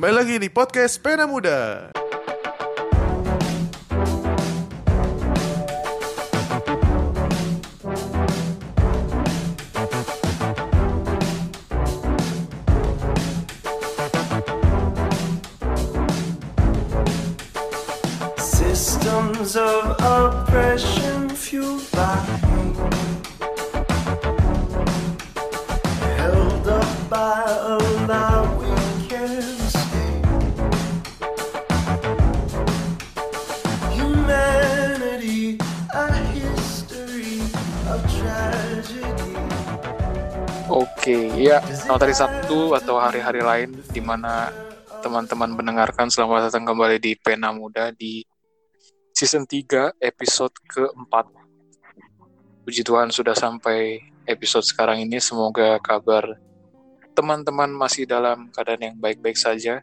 Kembali 0.00 0.16
lagi 0.16 0.40
di 0.40 0.48
podcast 0.48 0.96
Pena 1.04 1.28
Muda. 1.28 1.92
Selamat 41.90 42.06
hari 42.06 42.18
Sabtu 42.22 42.58
atau 42.78 43.02
hari-hari 43.02 43.42
lain 43.42 43.70
di 43.90 43.98
mana 43.98 44.46
teman-teman 45.02 45.50
mendengarkan. 45.50 46.06
Selamat 46.06 46.46
datang 46.46 46.62
kembali 46.62 47.02
di 47.02 47.18
Pena 47.18 47.50
Muda 47.50 47.90
di 47.90 48.22
season 49.10 49.42
3 49.42 49.98
episode 49.98 50.54
keempat. 50.70 51.26
Puji 52.62 52.86
Tuhan 52.86 53.10
sudah 53.10 53.34
sampai 53.34 54.06
episode 54.22 54.62
sekarang 54.62 55.02
ini. 55.02 55.18
Semoga 55.18 55.82
kabar 55.82 56.38
teman-teman 57.18 57.74
masih 57.74 58.06
dalam 58.06 58.54
keadaan 58.54 58.94
yang 58.94 58.96
baik-baik 59.02 59.34
saja, 59.34 59.82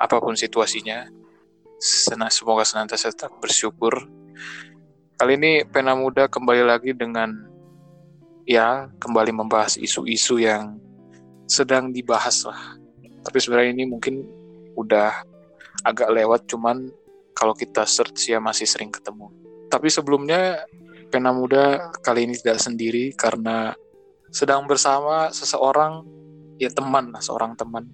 apa 0.00 0.16
pun 0.16 0.40
situasinya. 0.40 1.04
Sena- 1.76 2.32
Semoga 2.32 2.64
senantiasa 2.64 3.12
tetap 3.12 3.36
bersyukur. 3.44 4.08
Kali 5.20 5.36
ini 5.36 5.68
Pena 5.68 5.92
Muda 5.92 6.32
kembali 6.32 6.64
lagi 6.64 6.96
dengan 6.96 7.28
ya 8.48 8.88
kembali 8.96 9.36
membahas 9.36 9.76
isu-isu 9.76 10.40
yang 10.40 10.85
sedang 11.46 11.94
dibahas 11.94 12.46
lah. 12.46 12.76
Tapi 13.22 13.38
sebenarnya 13.38 13.70
ini 13.74 13.84
mungkin 13.86 14.22
udah 14.74 15.10
agak 15.86 16.10
lewat, 16.10 16.50
cuman 16.50 16.90
kalau 17.34 17.54
kita 17.54 17.86
search 17.86 18.30
ya 18.30 18.42
masih 18.42 18.66
sering 18.66 18.90
ketemu. 18.90 19.30
Tapi 19.70 19.90
sebelumnya 19.90 20.66
Pena 21.06 21.30
Muda 21.30 21.94
kali 22.02 22.26
ini 22.26 22.34
tidak 22.34 22.58
sendiri 22.58 23.14
karena 23.14 23.74
sedang 24.34 24.66
bersama 24.66 25.30
seseorang 25.30 26.02
ya 26.58 26.68
teman 26.70 27.14
lah, 27.14 27.22
seorang 27.22 27.54
teman 27.54 27.86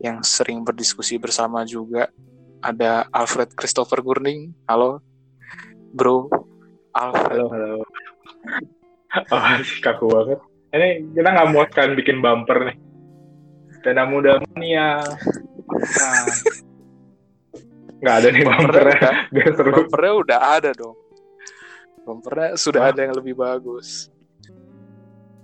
yang 0.00 0.24
sering 0.24 0.64
berdiskusi 0.64 1.20
bersama 1.20 1.62
juga. 1.68 2.08
Ada 2.64 3.12
Alfred 3.12 3.52
Christopher 3.52 4.00
Gurning. 4.00 4.56
Halo, 4.64 5.04
bro. 5.92 6.32
Alfred. 6.96 7.44
Halo, 7.44 7.48
halo. 7.52 7.82
Oh, 9.30 9.46
kaku 9.78 10.10
banget. 10.10 10.42
Ini 10.74 11.14
kita 11.14 11.28
nggak 11.30 11.50
muat 11.54 11.70
kan 11.70 11.94
bikin 11.94 12.18
bumper 12.18 12.66
nih. 12.66 12.76
Pena 13.86 14.02
muda 14.10 14.42
mania. 14.42 14.98
Nah. 15.70 16.26
Nggak 18.02 18.14
ada 18.18 18.28
nih 18.34 18.42
bumpernya. 18.42 19.10
Biar 19.34 19.50
seru. 19.54 19.70
Bumpernya 19.70 20.12
udah 20.18 20.40
ada 20.58 20.70
dong. 20.74 20.98
Bumpernya 22.02 22.58
sudah 22.58 22.90
ada 22.90 23.00
yang 23.06 23.14
lebih 23.14 23.38
bagus. 23.38 24.10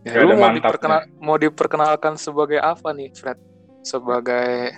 Ya, 0.02 0.24
lu 0.24 0.34
mau, 0.34 0.50
diperkenal, 0.50 1.00
mau 1.20 1.36
diperkenalkan 1.36 2.16
sebagai 2.16 2.56
apa 2.56 2.90
nih, 2.90 3.12
Fred? 3.12 3.36
Sebagai 3.84 4.72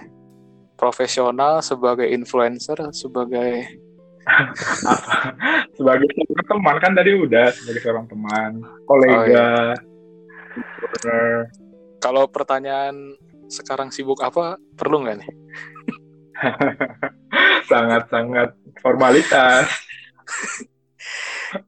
profesional, 0.74 1.62
sebagai 1.62 2.10
influencer, 2.10 2.76
sebagai 2.90 3.70
Apa? 4.22 5.34
Sebagai 5.78 6.06
seorang 6.14 6.46
teman 6.46 6.76
kan 6.78 6.92
tadi 6.94 7.10
udah 7.10 7.50
sebagai 7.50 7.80
seorang 7.82 8.06
teman, 8.06 8.62
kolega, 8.86 9.74
partner. 9.74 9.91
Kalau 12.02 12.26
pertanyaan 12.28 13.14
sekarang 13.46 13.92
sibuk 13.92 14.20
apa 14.24 14.56
perlu 14.76 15.04
nggak 15.04 15.16
nih? 15.22 15.30
sangat-sangat 17.70 18.56
formalitas. 18.82 19.68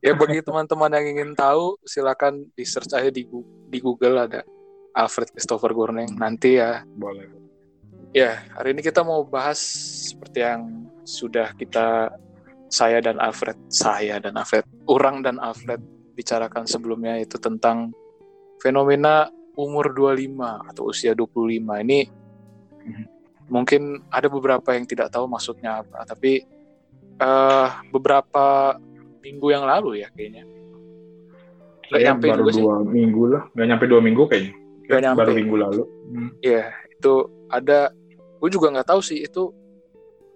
Ya 0.00 0.16
bagi 0.16 0.40
teman-teman 0.40 0.90
yang 0.96 1.06
ingin 1.18 1.30
tahu, 1.36 1.76
silakan 1.84 2.48
di 2.56 2.64
search 2.64 2.96
aja 2.96 3.12
di, 3.12 3.28
di 3.68 3.78
Google 3.84 4.24
ada 4.24 4.40
Alfred 4.96 5.28
Christopher 5.34 5.76
Gurneng. 5.76 6.08
Nanti 6.16 6.56
ya 6.56 6.80
Boleh. 6.96 7.28
Ya, 8.14 8.46
hari 8.54 8.78
ini 8.78 8.82
kita 8.86 9.02
mau 9.02 9.26
bahas 9.26 9.58
seperti 10.06 10.38
yang 10.38 10.86
sudah 11.02 11.50
kita 11.58 12.14
saya 12.70 13.02
dan 13.02 13.18
Alfred, 13.18 13.58
saya 13.66 14.22
dan 14.22 14.38
Alfred, 14.38 14.62
orang 14.86 15.26
dan 15.26 15.42
Alfred 15.42 15.82
bicarakan 16.14 16.62
sebelumnya 16.62 17.18
itu 17.18 17.34
tentang 17.42 17.90
fenomena 18.58 19.28
umur 19.54 19.94
25 19.94 20.62
atau 20.66 20.90
usia 20.90 21.14
25. 21.14 21.78
Ini 21.80 22.10
Mhm. 22.84 23.04
mungkin 23.46 24.02
ada 24.08 24.26
beberapa 24.26 24.74
yang 24.74 24.84
tidak 24.84 25.08
tahu 25.08 25.24
maksudnya 25.24 25.80
apa, 25.80 26.04
tapi 26.04 26.42
eh 27.14 27.68
beberapa 27.88 28.74
minggu 29.20 29.46
yang 29.48 29.64
lalu 29.64 30.02
ya 30.02 30.08
kayaknya. 30.10 30.42
Nggak 30.44 31.88
Kayaknya 31.88 32.08
nyampe 32.10 32.26
baru 32.26 32.44
sih. 32.50 32.62
dua 32.64 32.76
minggu 32.82 33.22
lah. 33.28 33.42
Nggak 33.54 33.66
nyampe 33.68 33.84
dua 33.86 34.00
minggu 34.00 34.22
kayaknya. 34.26 34.52
Nggak 34.84 35.02
nyampe. 35.04 35.20
Baru 35.20 35.32
minggu 35.32 35.56
lalu. 35.56 35.82
Hmm. 36.10 36.30
Iya, 36.40 36.64
itu 36.90 37.12
ada. 37.48 37.78
Gue 38.40 38.50
juga 38.50 38.72
nggak 38.72 38.88
tahu 38.88 39.00
sih 39.00 39.22
itu 39.22 39.52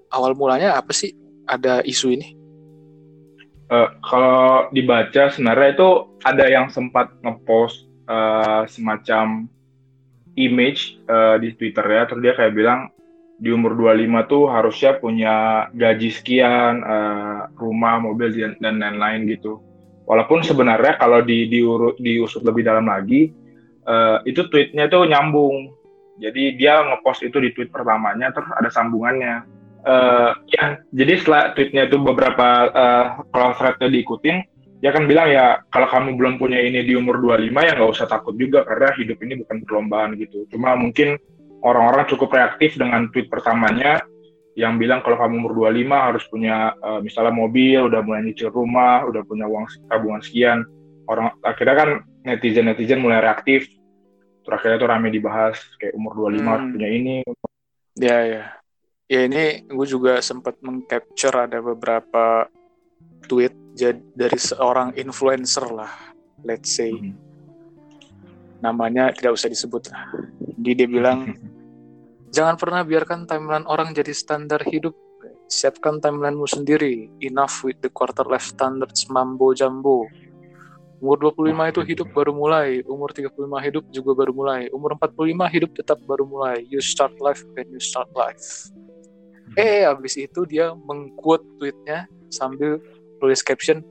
awal 0.09 0.33
mulanya 0.33 0.77
apa 0.77 0.93
sih 0.93 1.13
ada 1.45 1.81
isu 1.83 2.13
ini. 2.15 2.37
Eh, 3.69 3.89
kalau 4.01 4.69
dibaca 4.73 5.29
sebenarnya 5.29 5.77
itu 5.77 5.89
ada 6.25 6.45
yang 6.49 6.73
sempat 6.73 7.13
ngepost 7.21 7.88
eh, 8.09 8.63
semacam 8.67 9.45
image 10.39 11.03
eh, 11.05 11.37
di 11.43 11.49
Twitter 11.55 11.85
ya, 11.85 12.03
terus 12.09 12.21
dia 12.25 12.35
kayak 12.35 12.55
bilang 12.57 12.81
di 13.39 13.55
umur 13.55 13.79
25 13.79 14.27
tuh 14.27 14.45
harusnya 14.51 14.99
punya 14.99 15.35
gaji 15.71 16.11
sekian, 16.11 16.83
eh, 16.83 17.41
rumah, 17.55 18.03
mobil 18.03 18.35
dan 18.59 18.83
lain-lain 18.83 19.31
gitu. 19.31 19.63
Walaupun 20.09 20.41
sebenarnya 20.41 20.97
kalau 20.97 21.21
di 21.21 21.47
diuru- 21.47 21.95
diusut 22.01 22.43
lebih 22.43 22.67
dalam 22.67 22.89
lagi, 22.89 23.31
eh, 23.87 24.19
itu 24.27 24.49
tweetnya 24.51 24.91
tuh 24.91 25.07
nyambung. 25.07 25.71
Jadi 26.19 26.59
dia 26.59 26.83
ngepost 26.83 27.23
itu 27.23 27.39
di 27.39 27.55
tweet 27.55 27.71
pertamanya, 27.71 28.35
terus 28.35 28.51
ada 28.51 28.71
sambungannya. 28.75 29.47
Eh, 29.87 30.31
ya, 30.51 30.83
jadi 30.91 31.13
setelah 31.15 31.55
tweetnya 31.55 31.87
itu 31.87 31.97
beberapa 32.03 32.49
eh, 32.75 33.07
kalau 33.31 33.55
threadnya 33.55 33.89
diikutin, 33.95 34.37
dia 34.79 34.95
kan 34.95 35.11
bilang 35.11 35.27
ya 35.27 35.59
kalau 35.75 35.91
kamu 35.91 36.15
belum 36.15 36.35
punya 36.39 36.63
ini 36.63 36.87
di 36.87 36.95
umur 36.95 37.19
25 37.19 37.51
ya 37.67 37.73
nggak 37.75 37.91
usah 37.91 38.07
takut 38.07 38.39
juga 38.39 38.63
karena 38.63 38.95
hidup 38.95 39.19
ini 39.27 39.43
bukan 39.43 39.57
perlombaan 39.67 40.15
gitu. 40.15 40.47
Cuma 40.55 40.79
mungkin 40.79 41.19
orang-orang 41.67 42.07
cukup 42.07 42.31
reaktif 42.31 42.79
dengan 42.79 43.11
tweet 43.11 43.27
pertamanya 43.27 43.99
yang 44.55 44.75
bilang 44.79 45.03
kalau 45.03 45.19
kamu 45.19 45.47
umur 45.47 45.71
25 45.71 46.07
harus 46.11 46.25
punya 46.31 46.75
eh, 46.79 47.01
misalnya 47.03 47.35
mobil, 47.35 47.91
udah 47.91 48.01
mulai 48.03 48.23
nyicil 48.27 48.51
rumah, 48.51 49.07
udah 49.07 49.23
punya 49.27 49.47
uang 49.47 49.67
tabungan 49.87 50.23
sekian. 50.23 50.59
Orang 51.07 51.35
akhirnya 51.43 51.75
kan 51.75 51.89
netizen-netizen 52.23 53.03
mulai 53.03 53.19
reaktif. 53.23 53.67
Terus 54.43 54.55
akhirnya 54.59 54.79
tuh 54.79 54.91
rame 54.91 55.09
dibahas 55.11 55.59
kayak 55.79 55.95
umur 55.95 56.15
25 56.31 56.43
harus 56.47 56.65
Hmm. 56.67 56.75
punya 56.75 56.89
ini, 56.89 57.17
Ya 57.99 58.19
ya. 58.23 58.45
Ya 59.09 59.27
ini 59.27 59.67
gue 59.67 59.87
juga 59.89 60.21
sempat 60.23 60.61
mengcapture 60.63 61.35
ada 61.35 61.59
beberapa 61.59 62.47
tweet 63.27 63.51
jad- 63.79 64.03
dari 64.19 64.35
seorang 64.35 64.99
influencer 64.99 65.71
lah, 65.71 65.91
let's 66.43 66.75
say. 66.75 66.91
Mhm. 66.91 67.15
Namanya 68.59 69.15
tidak 69.15 69.39
usah 69.39 69.47
disebut 69.47 69.87
lah. 69.95 70.11
Jadi 70.59 70.73
dia 70.75 70.89
bilang 70.91 71.31
jangan 72.35 72.59
pernah 72.59 72.83
biarkan 72.83 73.31
timeline 73.31 73.67
orang 73.71 73.95
jadi 73.95 74.11
standar 74.11 74.67
hidup. 74.67 74.99
Siapkan 75.49 75.97
timelinemu 76.03 76.45
sendiri. 76.45 77.09
Enough 77.25 77.65
with 77.65 77.81
the 77.81 77.89
quarter 77.89 78.27
life 78.29 78.45
standards 78.45 79.09
mambo 79.09 79.57
jambo. 79.57 80.05
Umur 80.99 81.33
25 81.33 81.73
itu 81.73 81.81
hidup 81.95 82.09
baru 82.13 82.35
mulai. 82.35 82.83
Umur 82.85 83.15
35 83.15 83.39
hidup 83.65 83.85
juga 83.89 84.11
baru 84.13 84.33
mulai. 84.35 84.67
Umur 84.75 84.99
45 84.99 85.49
hidup 85.49 85.71
tetap 85.73 85.99
baru 86.05 86.27
mulai. 86.27 86.67
You 86.69 86.83
start 86.83 87.17
life 87.23 87.41
when 87.55 87.71
you 87.71 87.81
start 87.81 88.11
life. 88.13 88.69
Eh, 89.57 89.89
abis 89.89 90.21
itu 90.21 90.45
dia 90.45 90.75
mengquote 90.75 91.47
tweetnya 91.57 92.05
sambil 92.29 92.83
tulis 93.19 93.43
caption 93.43 93.83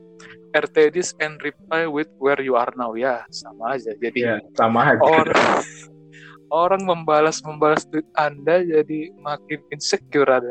RT 0.50 0.90
this 0.90 1.12
and 1.20 1.36
reply 1.40 1.84
with 1.84 2.08
where 2.16 2.40
you 2.40 2.56
are 2.56 2.72
now. 2.74 2.92
Ya, 2.92 3.22
sama 3.28 3.76
aja. 3.76 3.92
Jadi 3.94 4.24
Ya, 4.24 4.40
sama 4.56 4.96
aja. 4.96 5.00
orang 5.02 5.36
orang 6.48 6.82
membalas 6.82 7.44
membalas 7.44 7.84
tweet 7.84 8.08
Anda 8.16 8.64
jadi 8.64 9.12
makin 9.20 9.60
insecure 9.68 10.24
ada. 10.24 10.48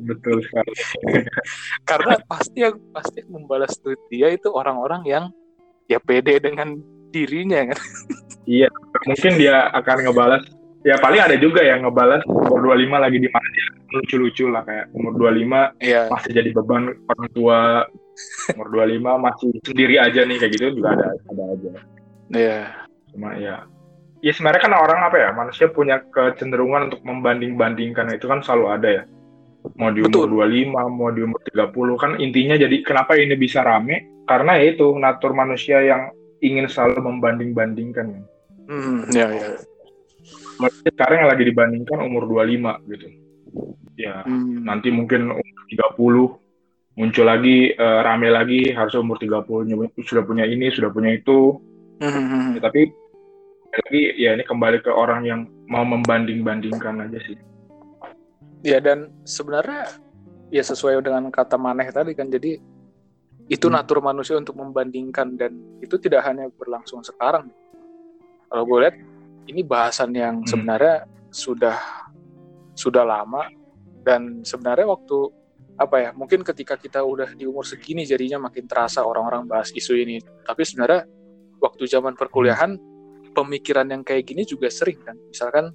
Betul 0.00 0.38
sekali. 0.46 0.70
Karena 1.90 2.14
pasti 2.24 2.62
yang 2.62 2.78
pasti 2.94 3.26
yang 3.26 3.42
membalas 3.42 3.74
tweet 3.76 3.98
dia 4.06 4.30
itu 4.30 4.46
orang-orang 4.48 5.02
yang 5.02 5.24
ya 5.90 5.98
pede 5.98 6.38
dengan 6.38 6.78
dirinya 7.10 7.74
kan. 7.74 7.78
Iya, 8.42 8.70
mungkin 9.04 9.32
dia 9.36 9.66
akan 9.70 10.06
ngebalas 10.06 10.42
ya 10.82 10.98
paling 10.98 11.22
ada 11.22 11.34
juga 11.38 11.62
yang 11.62 11.82
ngebalas 11.82 12.22
umur 12.26 12.74
25 12.74 12.90
lagi 12.98 13.18
di 13.18 13.30
mana 13.30 13.46
dia 13.50 13.66
lucu-lucu 13.92 14.46
lah 14.50 14.62
kayak 14.62 14.90
umur 14.90 15.14
25 15.14 15.78
Iya. 15.78 16.10
masih 16.10 16.30
jadi 16.32 16.50
beban 16.50 16.90
orang 17.06 17.28
tua 17.30 17.58
umur 18.54 18.68
25 18.88 18.98
masih 19.18 19.50
sendiri 19.62 19.96
aja 19.98 20.20
nih 20.22 20.36
kayak 20.38 20.52
gitu 20.54 20.64
juga 20.78 20.88
ada 20.96 21.06
ada 21.14 21.44
aja 21.54 21.70
Iya. 22.32 22.60
cuma 23.12 23.36
ya 23.36 23.66
ya 24.22 24.32
sebenarnya 24.32 24.62
kan 24.62 24.74
orang 24.74 25.00
apa 25.04 25.16
ya 25.18 25.28
manusia 25.34 25.66
punya 25.68 26.00
kecenderungan 26.08 26.88
untuk 26.88 27.02
membanding-bandingkan 27.04 28.08
itu 28.14 28.24
kan 28.24 28.40
selalu 28.40 28.66
ada 28.72 28.88
ya 28.88 29.02
mau 29.78 29.94
di 29.94 30.02
umur 30.02 30.26
Betul. 30.26 30.48
25 30.66 30.90
mau 30.90 31.10
di 31.12 31.20
umur 31.22 31.40
30 31.44 32.02
kan 32.02 32.10
intinya 32.18 32.56
jadi 32.56 32.76
kenapa 32.82 33.14
ini 33.14 33.34
bisa 33.36 33.62
rame 33.62 34.24
karena 34.26 34.58
ya 34.58 34.74
itu 34.74 34.90
natur 34.96 35.34
manusia 35.34 35.82
yang 35.82 36.10
ingin 36.42 36.66
selalu 36.66 36.98
membanding-bandingkan 36.98 38.06
ya. 38.10 38.22
Hmm, 38.66 39.06
ya, 39.14 39.26
ya. 39.30 39.48
Maksudnya 40.58 40.90
sekarang 40.94 41.16
yang 41.22 41.30
lagi 41.30 41.44
dibandingkan 41.46 41.98
umur 42.02 42.26
25 42.26 42.82
gitu 42.90 43.06
ya 43.94 44.24
Hmm. 44.24 44.64
nanti 44.64 44.88
mungkin 44.88 45.30
umur 45.30 45.60
30 45.68 46.41
muncul 46.92 47.24
lagi 47.24 47.72
eh, 47.72 48.00
rame 48.04 48.28
lagi 48.28 48.68
harus 48.70 48.92
umur 48.94 49.16
30 49.16 49.64
nyoba- 49.64 49.92
sudah 49.98 50.22
punya 50.22 50.44
ini 50.44 50.68
sudah 50.68 50.92
punya 50.92 51.12
itu 51.12 51.56
Hmm, 52.02 52.10
hmm, 52.10 52.26
hmm. 52.26 52.50
Ya, 52.58 52.60
tapi 52.66 52.82
lagi 53.72 54.02
ya 54.18 54.30
ini 54.34 54.42
kembali 54.42 54.82
ke 54.82 54.90
orang 54.90 55.22
yang 55.22 55.40
mau 55.64 55.86
membanding-bandingkan 55.86 56.98
aja 56.98 57.18
sih 57.22 57.38
Ya 58.62 58.78
dan 58.78 59.10
sebenarnya 59.22 59.86
ya 60.50 60.62
sesuai 60.62 61.00
dengan 61.00 61.30
kata 61.30 61.54
Maneh 61.56 61.88
tadi 61.88 62.12
kan 62.12 62.26
jadi 62.26 62.58
itu 63.46 63.66
Hmm. 63.66 63.74
natur 63.74 63.98
manusia 63.98 64.34
untuk 64.34 64.54
membandingkan 64.54 65.34
dan 65.34 65.52
itu 65.82 65.98
tidak 65.98 66.22
hanya 66.22 66.46
berlangsung 66.54 67.02
sekarang. 67.02 67.50
Kalau 68.46 68.62
gue 68.62 68.78
lihat 68.82 68.96
ini 69.46 69.62
bahasan 69.62 70.14
yang 70.14 70.42
Hmm. 70.42 70.48
sebenarnya 70.48 71.06
sudah 71.30 71.74
sudah 72.74 73.02
lama 73.02 73.46
dan 74.02 74.42
sebenarnya 74.42 74.86
waktu 74.86 75.18
apa 75.80 75.96
ya 75.98 76.10
mungkin 76.12 76.44
ketika 76.44 76.76
kita 76.76 77.00
udah 77.00 77.32
di 77.32 77.48
umur 77.48 77.64
segini 77.64 78.04
jadinya 78.04 78.46
makin 78.46 78.68
terasa 78.68 79.02
orang-orang 79.02 79.48
bahas 79.48 79.72
isu 79.72 79.96
ini. 79.96 80.20
Tapi 80.44 80.62
sebenarnya 80.62 81.08
waktu 81.58 81.88
zaman 81.88 82.14
perkuliahan 82.14 82.76
pemikiran 83.32 83.88
yang 83.88 84.02
kayak 84.04 84.28
gini 84.28 84.44
juga 84.44 84.68
sering 84.68 85.00
kan. 85.00 85.16
Misalkan 85.32 85.72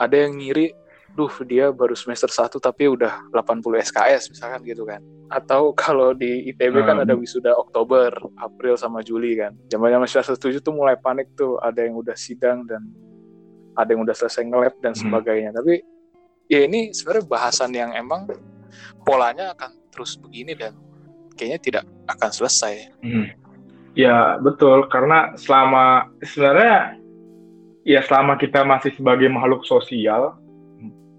ada 0.00 0.16
yang 0.16 0.38
ngiri 0.38 0.72
duh 1.12 1.32
dia 1.42 1.74
baru 1.74 1.98
semester 1.98 2.30
1 2.30 2.62
tapi 2.62 2.86
udah 2.86 3.26
80 3.34 3.82
SKS 3.82 4.30
misalkan 4.32 4.60
gitu 4.64 4.86
kan. 4.86 5.02
Atau 5.28 5.74
kalau 5.82 6.14
di 6.16 6.48
ITB 6.48 6.86
kan 6.86 6.96
Hmm. 6.98 7.04
ada 7.04 7.14
wisuda 7.18 7.52
Oktober 7.58 8.08
April 8.38 8.78
sama 8.80 9.04
Juli 9.04 9.36
kan. 9.36 9.52
Zaman-zaman 9.68 10.06
semester 10.08 10.36
7 10.38 10.62
tuh 10.62 10.72
mulai 10.72 10.96
panik 10.96 11.28
tuh 11.34 11.58
ada 11.60 11.84
yang 11.84 11.98
udah 11.98 12.16
sidang 12.16 12.64
dan 12.64 12.86
ada 13.76 13.90
yang 13.94 14.02
udah 14.02 14.16
selesai 14.16 14.42
nge-lab 14.46 14.74
dan 14.80 14.94
Hmm. 14.96 15.02
sebagainya. 15.06 15.50
Tapi 15.52 15.82
ya 16.48 16.64
ini 16.64 16.94
sebenarnya 16.94 17.26
bahasan 17.28 17.70
yang 17.76 17.92
emang 17.92 18.24
polanya 19.02 19.54
akan 19.54 19.74
terus 19.90 20.16
begini 20.18 20.54
dan 20.54 20.74
kayaknya 21.34 21.58
tidak 21.60 21.84
akan 22.10 22.30
selesai 22.30 22.74
Hmm. 23.02 23.30
Ya 23.98 24.38
betul 24.38 24.86
karena 24.92 25.34
selama 25.34 26.06
sebenarnya 26.22 26.94
ya 27.82 27.98
selama 28.06 28.38
kita 28.38 28.62
masih 28.62 28.94
sebagai 28.94 29.26
makhluk 29.26 29.66
sosial 29.66 30.38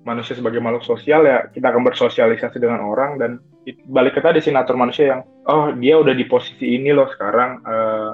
manusia 0.07 0.33
sebagai 0.33 0.63
makhluk 0.63 0.88
sosial 0.88 1.27
ya 1.27 1.51
kita 1.51 1.69
akan 1.69 1.83
bersosialisasi 1.83 2.57
dengan 2.57 2.79
orang 2.81 3.19
dan 3.19 3.31
balik 3.91 4.15
ke 4.17 4.21
tadi 4.23 4.39
sih 4.39 4.56
natur 4.56 4.79
manusia 4.79 5.11
yang 5.11 5.21
oh 5.45 5.75
dia 5.75 6.00
udah 6.00 6.15
di 6.15 6.23
posisi 6.25 6.79
ini 6.79 6.95
loh 6.95 7.06
sekarang 7.11 7.59
eh, 7.67 8.11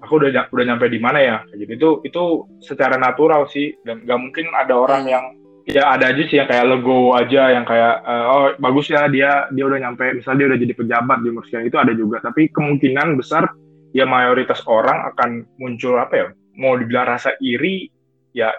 aku 0.00 0.22
udah 0.22 0.48
udah 0.48 0.64
nyampe 0.64 0.88
di 0.88 0.98
mana 0.98 1.18
ya 1.20 1.36
kayak 1.46 1.58
gitu 1.60 1.72
itu 1.76 1.90
itu 2.08 2.22
secara 2.64 2.96
natural 2.96 3.46
sih 3.52 3.76
dan 3.84 4.02
nggak 4.06 4.18
mungkin 4.18 4.46
ada 4.56 4.74
orang 4.74 5.02
Hmm. 5.04 5.12
yang 5.12 5.24
ya 5.66 5.82
ada 5.92 6.14
aja 6.14 6.22
sih 6.30 6.38
yang 6.38 6.46
kayak 6.46 6.66
legowo 6.70 7.18
aja 7.18 7.50
yang 7.50 7.66
kayak 7.66 7.94
eh, 8.06 8.24
oh 8.30 8.46
bagus 8.62 8.86
ya 8.86 9.10
dia 9.10 9.50
dia 9.50 9.64
udah 9.66 9.78
nyampe 9.82 10.06
misalnya 10.14 10.38
dia 10.38 10.48
udah 10.54 10.60
jadi 10.62 10.74
pejabat 10.78 11.18
di 11.22 11.28
umur 11.34 11.44
itu 11.46 11.78
ada 11.78 11.92
juga 11.92 12.16
tapi 12.22 12.48
kemungkinan 12.54 13.18
besar 13.18 13.50
ya 13.90 14.06
mayoritas 14.06 14.62
orang 14.70 15.10
akan 15.14 15.42
muncul 15.58 15.98
apa 15.98 16.14
ya 16.14 16.26
mau 16.56 16.78
dibilang 16.78 17.10
rasa 17.10 17.34
iri 17.42 17.90
ya 18.30 18.54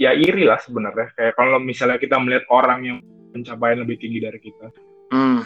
ya 0.00 0.16
iri 0.16 0.48
lah 0.48 0.56
sebenarnya 0.56 1.12
kayak 1.12 1.36
kalau 1.36 1.60
misalnya 1.60 2.00
kita 2.00 2.16
melihat 2.16 2.48
orang 2.48 2.80
yang 2.84 2.98
pencapaian 3.36 3.84
lebih 3.84 4.00
tinggi 4.00 4.24
dari 4.24 4.40
kita 4.40 4.72
Hmm. 5.10 5.42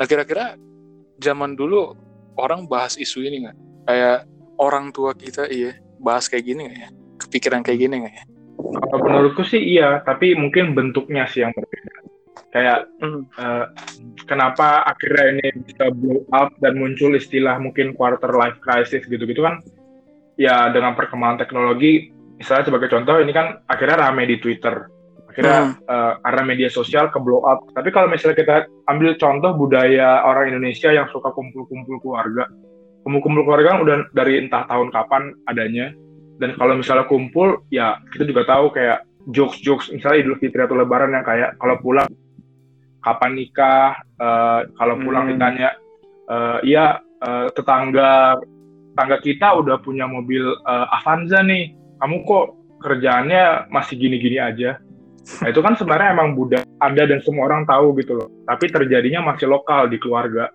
Nah 0.00 0.06
kira-kira 0.08 0.56
zaman 1.20 1.52
dulu 1.52 1.92
orang 2.40 2.64
bahas 2.64 2.96
isu 2.96 3.20
ini 3.24 3.44
nggak? 3.44 3.56
Kayak 3.88 4.18
orang 4.56 4.88
tua 4.94 5.12
kita 5.12 5.48
iya 5.52 5.76
bahas 6.00 6.28
kayak 6.32 6.44
gini 6.48 6.60
nggak 6.68 6.80
ya? 6.80 6.88
Kepikiran 7.20 7.60
kayak 7.60 7.78
gini 7.78 7.94
nggak 8.04 8.14
ya? 8.14 8.24
Kalau 8.58 9.02
menurutku 9.02 9.42
sih 9.46 9.60
iya 9.60 10.00
tapi 10.04 10.36
mungkin 10.36 10.76
bentuknya 10.76 11.24
sih 11.28 11.44
yang 11.44 11.52
berbeda. 11.56 11.92
Kayak 12.52 12.78
Hmm. 13.00 13.24
eh, 13.32 13.66
kenapa 14.28 14.84
akhirnya 14.84 15.24
ini 15.32 15.46
bisa 15.64 15.88
blow 15.88 16.24
up 16.36 16.52
dan 16.60 16.76
muncul 16.76 17.16
istilah 17.16 17.56
mungkin 17.56 17.96
quarter 17.96 18.28
life 18.32 18.60
crisis 18.60 19.08
gitu-gitu 19.08 19.40
kan? 19.40 19.64
Ya 20.36 20.68
dengan 20.72 20.92
perkembangan 20.92 21.44
teknologi 21.44 22.12
misalnya 22.36 22.68
sebagai 22.68 22.92
contoh 22.92 23.20
ini 23.20 23.32
kan 23.32 23.62
akhirnya 23.68 24.08
rame 24.08 24.28
di 24.28 24.36
Twitter. 24.36 24.84
Akhirnya 25.32 25.80
eh, 25.80 26.12
karena 26.20 26.42
media 26.44 26.68
sosial 26.68 27.08
ke 27.08 27.16
blow 27.16 27.40
up. 27.48 27.64
Tapi 27.72 27.88
kalau 27.88 28.12
misalnya 28.12 28.36
kita 28.36 28.56
ambil 28.84 29.16
contoh 29.16 29.56
budaya 29.56 30.20
orang 30.28 30.52
Indonesia 30.52 30.92
yang 30.92 31.08
suka 31.08 31.32
kumpul-kumpul 31.32 32.04
keluarga. 32.04 32.52
Kumpul-kumpul 33.00 33.48
keluarga 33.48 33.74
kan 33.74 33.80
udah 33.80 33.96
dari 34.12 34.44
entah 34.44 34.68
tahun 34.68 34.92
kapan 34.92 35.32
adanya 35.48 35.96
dan 36.42 36.58
kalau 36.58 36.74
misalnya 36.74 37.06
kumpul 37.06 37.62
ya 37.70 38.02
kita 38.10 38.26
juga 38.26 38.42
tahu 38.42 38.74
kayak 38.74 39.06
jokes-jokes 39.30 39.94
misalnya 39.94 40.26
Idul 40.26 40.38
Fitri 40.42 40.66
atau 40.66 40.74
Lebaran 40.74 41.14
yang 41.14 41.22
kayak 41.22 41.54
kalau 41.62 41.78
pulang 41.78 42.10
kapan 43.02 43.32
nikah 43.38 43.94
eh, 44.18 44.60
kalau 44.74 44.98
pulang 44.98 45.30
Hmm. 45.30 45.38
ditanya 45.38 45.70
eh, 46.26 46.58
iya 46.66 46.98
eh, 47.22 47.46
tetangga 47.54 48.42
tetangga 48.92 49.16
kita 49.22 49.48
udah 49.62 49.78
punya 49.78 50.10
mobil 50.10 50.42
eh, 50.42 50.96
Avanza 50.98 51.46
nih 51.46 51.70
kamu 52.02 52.16
kok 52.26 52.46
kerjaannya 52.82 53.70
masih 53.70 53.94
gini-gini 53.94 54.42
aja 54.42 54.82
nah 55.38 55.54
itu 55.54 55.62
kan 55.62 55.78
sebenarnya 55.78 56.18
emang 56.18 56.34
budaya 56.34 56.66
ada 56.82 57.06
dan 57.06 57.22
semua 57.22 57.46
orang 57.46 57.62
tahu 57.62 57.94
gitu 58.02 58.18
loh 58.18 58.26
tapi 58.42 58.66
terjadinya 58.66 59.22
masih 59.22 59.46
lokal 59.46 59.86
di 59.86 60.02
keluarga 60.02 60.50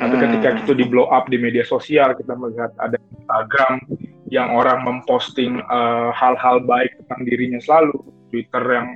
tapi 0.00 0.14
Hmm. 0.16 0.22
ketika 0.30 0.48
itu 0.64 0.72
di 0.78 0.84
blow 0.88 1.10
up 1.12 1.28
di 1.28 1.36
media 1.36 1.66
sosial 1.66 2.16
kita 2.16 2.32
melihat 2.38 2.72
ada 2.80 2.96
Instagram 2.96 3.84
yang 4.28 4.52
orang 4.52 4.84
memposting 4.84 5.60
eh, 5.60 6.10
hal-hal 6.12 6.62
baik 6.64 6.96
tentang 7.04 7.20
dirinya 7.24 7.60
selalu 7.60 7.96
Twitter 8.28 8.64
yang 8.64 8.88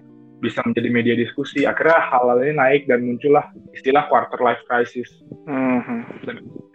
bisa 0.42 0.60
menjadi 0.66 0.88
media 0.90 1.14
diskusi 1.14 1.64
akhirnya 1.64 2.02
hal-hal 2.10 2.42
ini 2.42 2.54
naik 2.58 2.82
dan 2.90 3.06
muncullah 3.06 3.46
istilah 3.72 4.10
quarter 4.10 4.38
life 4.42 4.62
crisis 4.68 5.08
Hmm. 5.42 6.06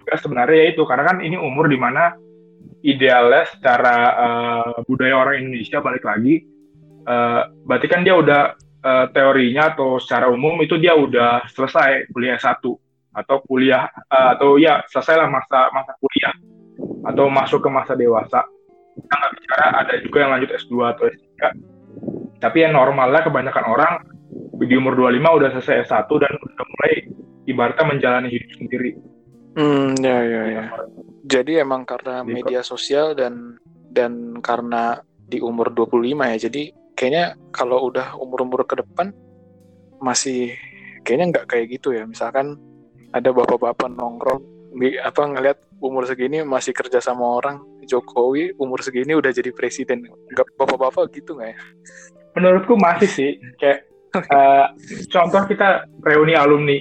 juga 0.04 0.16
sebenarnya 0.20 0.56
ya 0.60 0.66
itu 0.76 0.84
karena 0.84 1.04
kan 1.08 1.18
ini 1.24 1.40
umur 1.40 1.72
di 1.72 1.80
mana 1.80 2.16
idealnya 2.84 3.48
secara 3.48 3.96
eh, 4.16 4.76
budaya 4.88 5.16
orang 5.20 5.36
Indonesia 5.44 5.80
balik 5.80 6.04
lagi 6.04 6.44
eh, 7.06 7.42
berarti 7.64 7.88
kan 7.88 8.02
dia 8.04 8.16
udah 8.18 8.44
teorinya 8.88 9.76
atau 9.76 10.00
secara 10.00 10.32
umum 10.32 10.64
itu 10.64 10.80
dia 10.80 10.96
udah 10.96 11.44
selesai 11.52 12.08
kuliah 12.16 12.40
satu 12.40 12.80
atau 13.12 13.44
kuliah 13.44 13.92
atau 14.08 14.56
ya 14.56 14.80
selesailah 14.88 15.28
masa 15.28 15.68
masa 15.76 15.92
kuliah 16.00 16.32
atau 17.06 17.26
masuk 17.32 17.60
ke 17.64 17.70
masa 17.72 17.94
dewasa 17.94 18.44
kita 18.98 19.14
nggak 19.14 19.32
bicara 19.38 19.66
ada 19.86 19.94
juga 20.02 20.18
yang 20.26 20.32
lanjut 20.38 20.50
S2 20.58 20.74
atau 20.94 21.04
S3 21.08 21.40
tapi 22.38 22.58
yang 22.62 22.74
normalnya 22.78 23.22
kebanyakan 23.26 23.66
orang 23.66 23.94
di 24.58 24.74
umur 24.74 24.94
25 24.98 25.38
udah 25.38 25.50
selesai 25.58 25.86
S1 25.86 26.10
dan 26.18 26.34
udah 26.34 26.64
mulai 26.66 26.94
ibaratnya 27.46 27.86
menjalani 27.86 28.30
hidup 28.30 28.52
sendiri 28.58 28.92
Hmm, 29.58 29.98
ya 29.98 30.22
ya 30.22 30.42
ya. 30.54 30.64
Jadi 31.26 31.58
emang 31.58 31.82
karena 31.82 32.22
Di- 32.22 32.30
media 32.30 32.62
sosial 32.62 33.18
dan 33.18 33.58
dan 33.90 34.38
karena 34.38 35.02
di 35.26 35.42
umur 35.42 35.74
25 35.74 36.30
ya. 36.30 36.38
Jadi 36.46 36.70
kayaknya 36.94 37.34
kalau 37.50 37.90
udah 37.90 38.14
umur-umur 38.22 38.70
ke 38.70 38.78
depan 38.78 39.10
masih 39.98 40.54
kayaknya 41.02 41.26
nggak 41.34 41.46
kayak 41.50 41.74
gitu 41.74 41.90
ya. 41.90 42.06
Misalkan 42.06 42.62
ada 43.10 43.34
bapak-bapak 43.34 43.90
nongkrong 43.98 44.46
apa 45.02 45.22
ngelihat 45.26 45.60
umur 45.82 46.06
segini 46.06 46.46
masih 46.46 46.74
kerja 46.74 47.02
sama 47.02 47.26
orang 47.26 47.62
Jokowi 47.88 48.54
umur 48.60 48.84
segini 48.84 49.16
udah 49.16 49.32
jadi 49.32 49.50
presiden. 49.56 50.06
Nggak 50.06 50.54
bapak-bapak 50.60 51.10
gitu 51.16 51.40
nggak 51.40 51.56
ya? 51.56 51.60
menurutku 52.38 52.78
masih 52.78 53.10
sih. 53.10 53.32
Kayak 53.58 53.90
eh, 54.14 54.66
contoh 55.10 55.42
kita 55.50 55.90
reuni 56.06 56.38
alumni. 56.38 56.78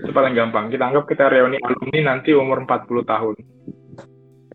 Itu 0.00 0.10
paling 0.16 0.32
gampang. 0.32 0.72
Kita 0.72 0.88
anggap 0.88 1.04
kita 1.04 1.28
reuni 1.28 1.60
alumni 1.60 2.16
nanti 2.16 2.32
umur 2.32 2.64
40 2.64 3.04
tahun. 3.04 3.36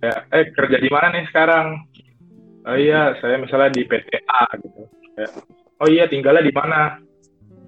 Ya, 0.02 0.16
eh 0.34 0.50
kerja 0.50 0.78
di 0.82 0.90
mana 0.90 1.14
nih 1.14 1.26
sekarang? 1.30 1.86
Oh 2.66 2.78
iya 2.78 3.14
saya 3.22 3.38
misalnya 3.38 3.70
di 3.78 3.86
PTA 3.86 4.44
gitu. 4.58 4.82
Ya, 5.16 5.30
oh 5.82 5.88
iya 5.88 6.10
tinggalnya 6.10 6.42
di 6.42 6.54
mana? 6.54 6.98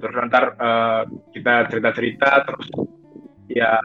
Terus 0.02 0.14
ntar 0.30 0.58
eh, 0.58 1.02
kita 1.38 1.70
cerita-cerita 1.70 2.30
terus 2.50 2.68
ya 3.48 3.78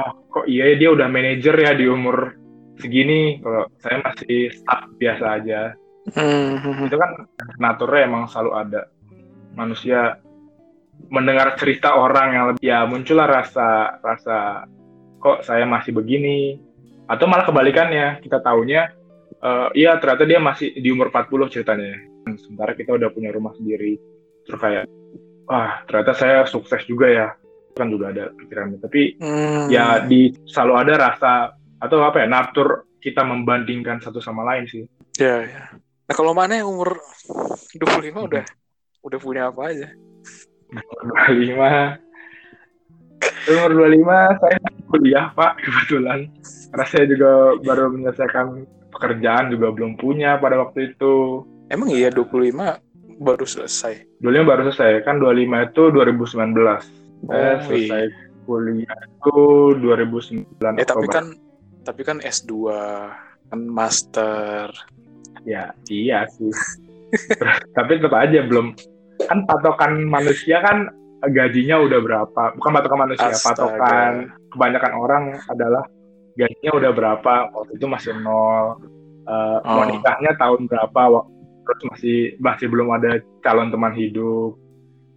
oh 0.00 0.24
kok 0.32 0.46
iya 0.48 0.72
ya 0.72 0.76
dia 0.80 0.90
udah 0.96 1.08
manajer 1.12 1.54
ya 1.54 1.72
di 1.76 1.84
umur 1.86 2.40
segini. 2.80 3.38
Kalau 3.44 3.68
saya 3.78 3.96
masih 4.00 4.48
staff 4.56 4.88
biasa 4.96 5.24
aja. 5.40 5.60
Hmm. 6.16 6.88
itu 6.88 6.96
kan 6.96 7.28
naturnya 7.60 8.08
emang 8.08 8.24
selalu 8.26 8.50
ada. 8.56 8.82
Manusia 9.52 10.16
mendengar 11.12 11.54
cerita 11.60 11.96
orang 11.96 12.28
yang 12.32 12.44
lebih 12.52 12.62
ya 12.64 12.88
muncullah 12.88 13.28
rasa 13.28 14.00
rasa 14.00 14.64
kok 15.20 15.44
saya 15.44 15.68
masih 15.68 15.92
begini. 15.92 16.56
Atau 17.10 17.26
malah 17.26 17.44
kebalikannya 17.44 18.22
kita 18.24 18.40
taunya 18.40 18.88
eh, 19.42 19.68
iya 19.76 19.98
ternyata 20.00 20.24
dia 20.24 20.40
masih 20.40 20.72
di 20.72 20.88
umur 20.88 21.12
40 21.12 21.52
ceritanya. 21.52 22.00
Sementara 22.40 22.72
kita 22.72 22.96
udah 22.96 23.10
punya 23.12 23.30
rumah 23.34 23.52
sendiri. 23.52 24.00
Terus 24.48 24.58
kayak 24.58 24.84
wah 25.50 25.84
ternyata 25.84 26.16
saya 26.16 26.46
sukses 26.48 26.86
juga 26.86 27.06
ya 27.10 27.28
kan 27.70 27.86
juga 27.86 28.10
ada 28.10 28.30
pikirannya 28.32 28.78
tapi 28.78 29.14
Hmm. 29.16 29.66
ya 29.68 30.02
di 30.02 30.34
selalu 30.44 30.74
ada 30.76 30.94
rasa 31.00 31.32
atau 31.76 32.02
apa 32.02 32.20
ya 32.20 32.28
natur 32.28 32.68
kita 32.98 33.22
membandingkan 33.22 33.98
satu 33.98 34.18
sama 34.18 34.44
lain 34.44 34.66
sih 34.66 34.84
Ya, 35.16 35.44
ya. 35.44 35.62
Nah, 36.06 36.14
kalau 36.14 36.32
mana 36.32 36.56
yang 36.56 36.68
umur 36.68 36.96
25 37.72 38.24
udah 38.24 38.44
udah 39.00 39.18
punya 39.18 39.42
apa 39.46 39.68
aja? 39.68 39.88
25 41.28 41.98
umur 43.50 43.70
25 43.74 44.40
saya 44.40 44.56
kuliah 44.86 45.26
pak 45.30 45.60
kebetulan 45.60 46.30
karena 46.70 46.84
saya 46.86 47.04
juga 47.04 47.30
baru 47.60 47.84
menyelesaikan 47.90 48.46
pekerjaan 48.90 49.50
juga 49.50 49.70
belum 49.70 49.94
punya 49.94 50.36
pada 50.36 50.58
waktu 50.58 50.94
itu 50.94 51.44
Emang 51.68 51.86
iya 51.88 52.10
25 52.10 52.50
baru 53.20 53.44
selesai. 53.44 54.18
25 54.18 54.42
baru 54.42 54.62
selesai 54.66 55.04
kan 55.04 55.18
25 55.18 55.68
itu 55.68 55.82
2019 55.92 56.99
Oh, 57.22 57.56
selesai 57.62 58.08
kuliah 58.42 58.96
itu 59.02 59.36
2009 59.76 60.46
Eh 60.74 60.82
tapi 60.82 61.04
Oktober. 61.04 61.12
kan 61.12 61.26
tapi 61.80 62.00
kan 62.02 62.16
S2 62.18 62.52
kan 63.46 63.60
master. 63.62 64.68
ya 65.42 65.72
iya 65.86 66.28
sih 66.28 66.52
tapi 67.76 67.96
tetap 67.96 68.12
aja 68.14 68.40
belum 68.42 68.76
kan 69.20 69.44
patokan 69.44 70.04
manusia 70.04 70.60
kan 70.60 70.88
gajinya 71.26 71.76
udah 71.78 71.96
berapa 71.98 72.42
bukan 72.54 72.70
patokan 72.70 73.00
manusia 73.04 73.26
Astaga. 73.26 73.48
patokan 73.56 74.12
kebanyakan 74.50 74.92
orang 74.94 75.22
adalah 75.46 75.84
gajinya 76.34 76.72
udah 76.74 76.90
berapa 76.90 77.32
waktu 77.50 77.72
itu 77.74 77.86
masih 77.86 78.12
nol 78.16 78.80
Eh, 79.22 79.58
mau 79.62 79.80
Oh. 79.80 79.86
nikahnya 79.86 80.32
tahun 80.34 80.64
berapa 80.66 81.22
terus 81.62 81.80
masih 81.86 82.16
masih 82.36 82.66
belum 82.66 82.88
ada 82.90 83.10
calon 83.40 83.68
teman 83.68 83.92
hidup 83.92 84.56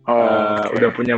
Oh, 0.04 0.14
Eh, 0.14 0.60
oke. 0.62 0.76
udah 0.78 0.90
punya 0.94 1.16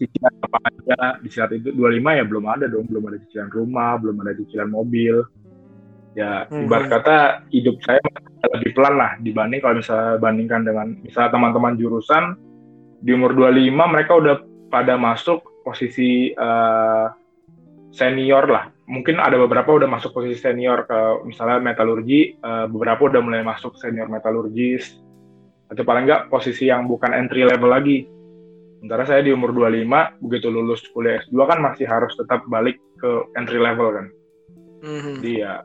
cicilan 0.00 0.32
apa 0.40 0.58
aja. 0.64 0.98
Di 1.20 1.28
saat 1.28 1.52
itu 1.52 1.68
25 1.76 2.16
ya 2.16 2.24
belum 2.24 2.44
ada 2.48 2.64
dong. 2.66 2.88
Belum 2.88 3.04
ada 3.12 3.20
cicilan 3.20 3.52
rumah 3.52 4.00
belum 4.00 4.16
ada 4.24 4.32
cicilan 4.32 4.70
mobil. 4.72 5.20
Ya 6.16 6.48
Mhm. 6.48 6.66
ibarat 6.66 6.86
kata 6.90 7.16
hidup 7.54 7.78
saya 7.86 8.02
lebih 8.56 8.74
pelan 8.74 8.98
lah 8.98 9.14
dibanding 9.22 9.62
kalau 9.62 9.78
misalnya 9.78 10.18
bandingkan 10.18 10.66
dengan 10.66 10.86
misalnya 11.06 11.30
teman-teman 11.30 11.78
jurusan 11.78 12.34
di 12.98 13.14
umur 13.14 13.36
25 13.36 13.86
mereka 13.86 14.18
udah 14.18 14.42
pada 14.72 14.98
masuk 14.98 15.44
posisi 15.62 16.32
eh, 16.34 17.06
senior 17.94 18.48
lah. 18.50 18.64
Mungkin 18.90 19.22
ada 19.22 19.38
beberapa 19.38 19.70
udah 19.70 19.86
masuk 19.86 20.10
posisi 20.10 20.42
senior 20.42 20.82
ke 20.82 21.22
misalnya 21.30 21.62
metalurgi 21.62 22.34
eh, 22.34 22.66
beberapa 22.66 23.06
udah 23.06 23.20
mulai 23.22 23.46
masuk 23.46 23.78
senior 23.78 24.10
metalurgis. 24.10 24.98
Atau 25.70 25.86
paling 25.86 26.10
enggak 26.10 26.26
posisi 26.26 26.66
yang 26.66 26.90
bukan 26.90 27.14
entry 27.14 27.46
level 27.46 27.70
lagi 27.70 28.02
Sementara 28.80 29.04
saya 29.04 29.20
di 29.20 29.28
umur 29.28 29.52
25, 29.52 30.16
begitu 30.24 30.48
lulus 30.48 30.80
kuliah 30.96 31.20
S2 31.20 31.36
kan 31.44 31.60
masih 31.60 31.84
harus 31.84 32.16
tetap 32.16 32.48
balik 32.48 32.80
ke 32.96 33.10
entry 33.36 33.60
level 33.60 33.92
kan. 33.92 34.06
Mhm. 34.80 35.20
Jadi 35.20 35.32
ya 35.36 35.60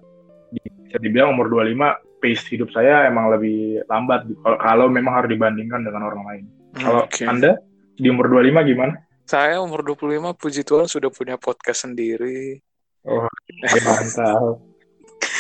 bisa 0.51 0.97
dibilang 0.99 1.31
umur 1.31 1.47
25 1.47 1.95
pace 2.19 2.43
hidup 2.51 2.67
saya 2.75 3.07
emang 3.07 3.31
lebih 3.31 3.79
lambat 3.87 4.27
kalau, 4.43 4.57
kalau 4.59 4.85
memang 4.91 5.15
harus 5.15 5.31
dibandingkan 5.31 5.87
dengan 5.87 6.11
orang 6.11 6.23
lain. 6.27 6.45
Kalau 6.75 7.07
Oke. 7.07 7.23
Anda 7.23 7.55
di 7.95 8.11
umur 8.11 8.27
25 8.27 8.67
gimana? 8.67 8.93
Saya 9.23 9.63
umur 9.63 9.79
25 9.81 10.35
puji 10.35 10.67
Tuhan 10.67 10.91
sudah 10.91 11.07
punya 11.07 11.39
podcast 11.39 11.87
sendiri. 11.87 12.59
Oh, 13.07 13.31
mantap. 13.87 14.59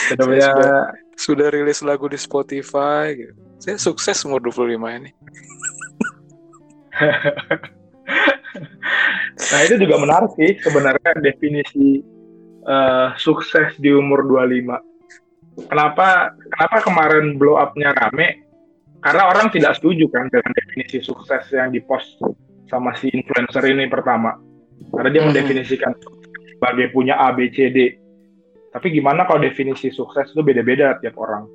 Sudah 0.07 0.25
punya 0.25 0.47
sudah- 0.55 0.87
Sudah 1.15 1.47
rilis 1.47 1.79
lagu 1.79 2.11
di 2.11 2.19
Spotify 2.19 3.15
gitu. 3.15 3.35
Saya 3.55 3.79
sukses 3.79 4.19
umur 4.27 4.43
25 4.43 4.99
ini. 4.99 5.11
Nah 9.35 9.59
itu 9.67 9.75
juga 9.77 9.95
menarik 9.99 10.31
sih 10.39 10.57
sebenarnya 10.63 11.11
definisi 11.19 11.99
eh, 12.65 13.07
sukses 13.19 13.75
di 13.77 13.91
umur 13.91 14.23
25. 14.25 15.69
Kenapa 15.71 16.33
kenapa 16.51 16.77
kemarin 16.83 17.35
blow 17.35 17.59
up-nya 17.59 17.91
rame? 17.95 18.43
Karena 19.03 19.29
orang 19.29 19.53
tidak 19.53 19.77
setuju 19.77 20.09
kan 20.09 20.27
dengan 20.33 20.49
definisi 20.55 20.97
sukses 21.03 21.45
yang 21.53 21.69
dipost 21.69 22.17
sama 22.65 22.97
si 22.97 23.13
influencer 23.13 23.61
ini 23.69 23.85
pertama. 23.85 24.33
Karena 24.91 25.09
dia 25.13 25.21
Mhm. 25.21 25.29
mendefinisikan 25.29 25.93
sebagai 26.57 26.89
punya 26.89 27.19
A, 27.21 27.29
B, 27.35 27.53
C, 27.53 27.69
D. 27.69 27.77
Tapi 28.73 28.91
gimana 28.91 29.23
kalau 29.23 29.39
definisi 29.45 29.93
sukses 29.93 30.33
itu 30.33 30.41
beda-beda 30.41 30.97
tiap 30.99 31.15
orang? 31.21 31.47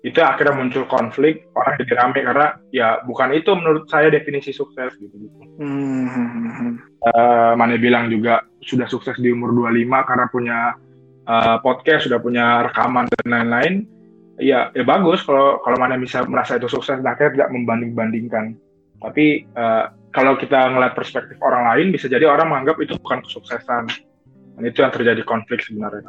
Itu 0.00 0.24
akhirnya 0.24 0.56
muncul 0.56 0.88
konflik, 0.88 1.44
orang 1.52 1.76
jadi 1.84 1.92
rame 2.00 2.20
karena 2.24 2.46
ya 2.72 3.04
bukan 3.04 3.36
itu 3.36 3.52
menurut 3.52 3.84
saya 3.92 4.08
definisi 4.08 4.48
sukses 4.48 4.96
gitu. 4.96 5.12
Mhm. 5.60 6.80
Eh, 7.04 7.52
Mane 7.52 7.76
bilang 7.76 8.08
juga 8.08 8.40
sudah 8.64 8.88
sukses 8.88 9.20
di 9.20 9.28
umur 9.28 9.52
25 9.52 10.08
karena 10.08 10.26
punya 10.32 10.58
eh, 11.28 11.56
podcast, 11.60 12.08
sudah 12.08 12.16
punya 12.16 12.64
rekaman 12.64 13.12
dan 13.12 13.26
lain-lain. 13.28 13.74
Ya, 14.40 14.72
ya 14.72 14.88
bagus 14.88 15.20
kalau 15.20 15.60
kalau 15.60 15.76
Mane 15.76 16.00
bisa 16.00 16.24
merasa 16.24 16.56
itu 16.56 16.64
sukses, 16.72 16.96
nah 17.04 17.12
akhirnya 17.12 17.44
tidak 17.44 17.50
membanding-bandingkan. 17.52 18.56
Tapi 19.04 19.44
eh, 19.44 19.84
kalau 20.16 20.34
kita 20.40 20.72
ngeliat 20.72 20.96
perspektif 20.96 21.36
orang 21.44 21.76
lain, 21.76 21.92
bisa 21.92 22.08
jadi 22.08 22.24
orang 22.24 22.48
menganggap 22.48 22.80
itu 22.80 22.96
bukan 23.04 23.20
kesuksesan. 23.20 23.84
Dan 24.56 24.62
itu 24.64 24.80
yang 24.80 24.92
terjadi 24.96 25.22
konflik 25.28 25.60
sebenarnya. 25.60 26.08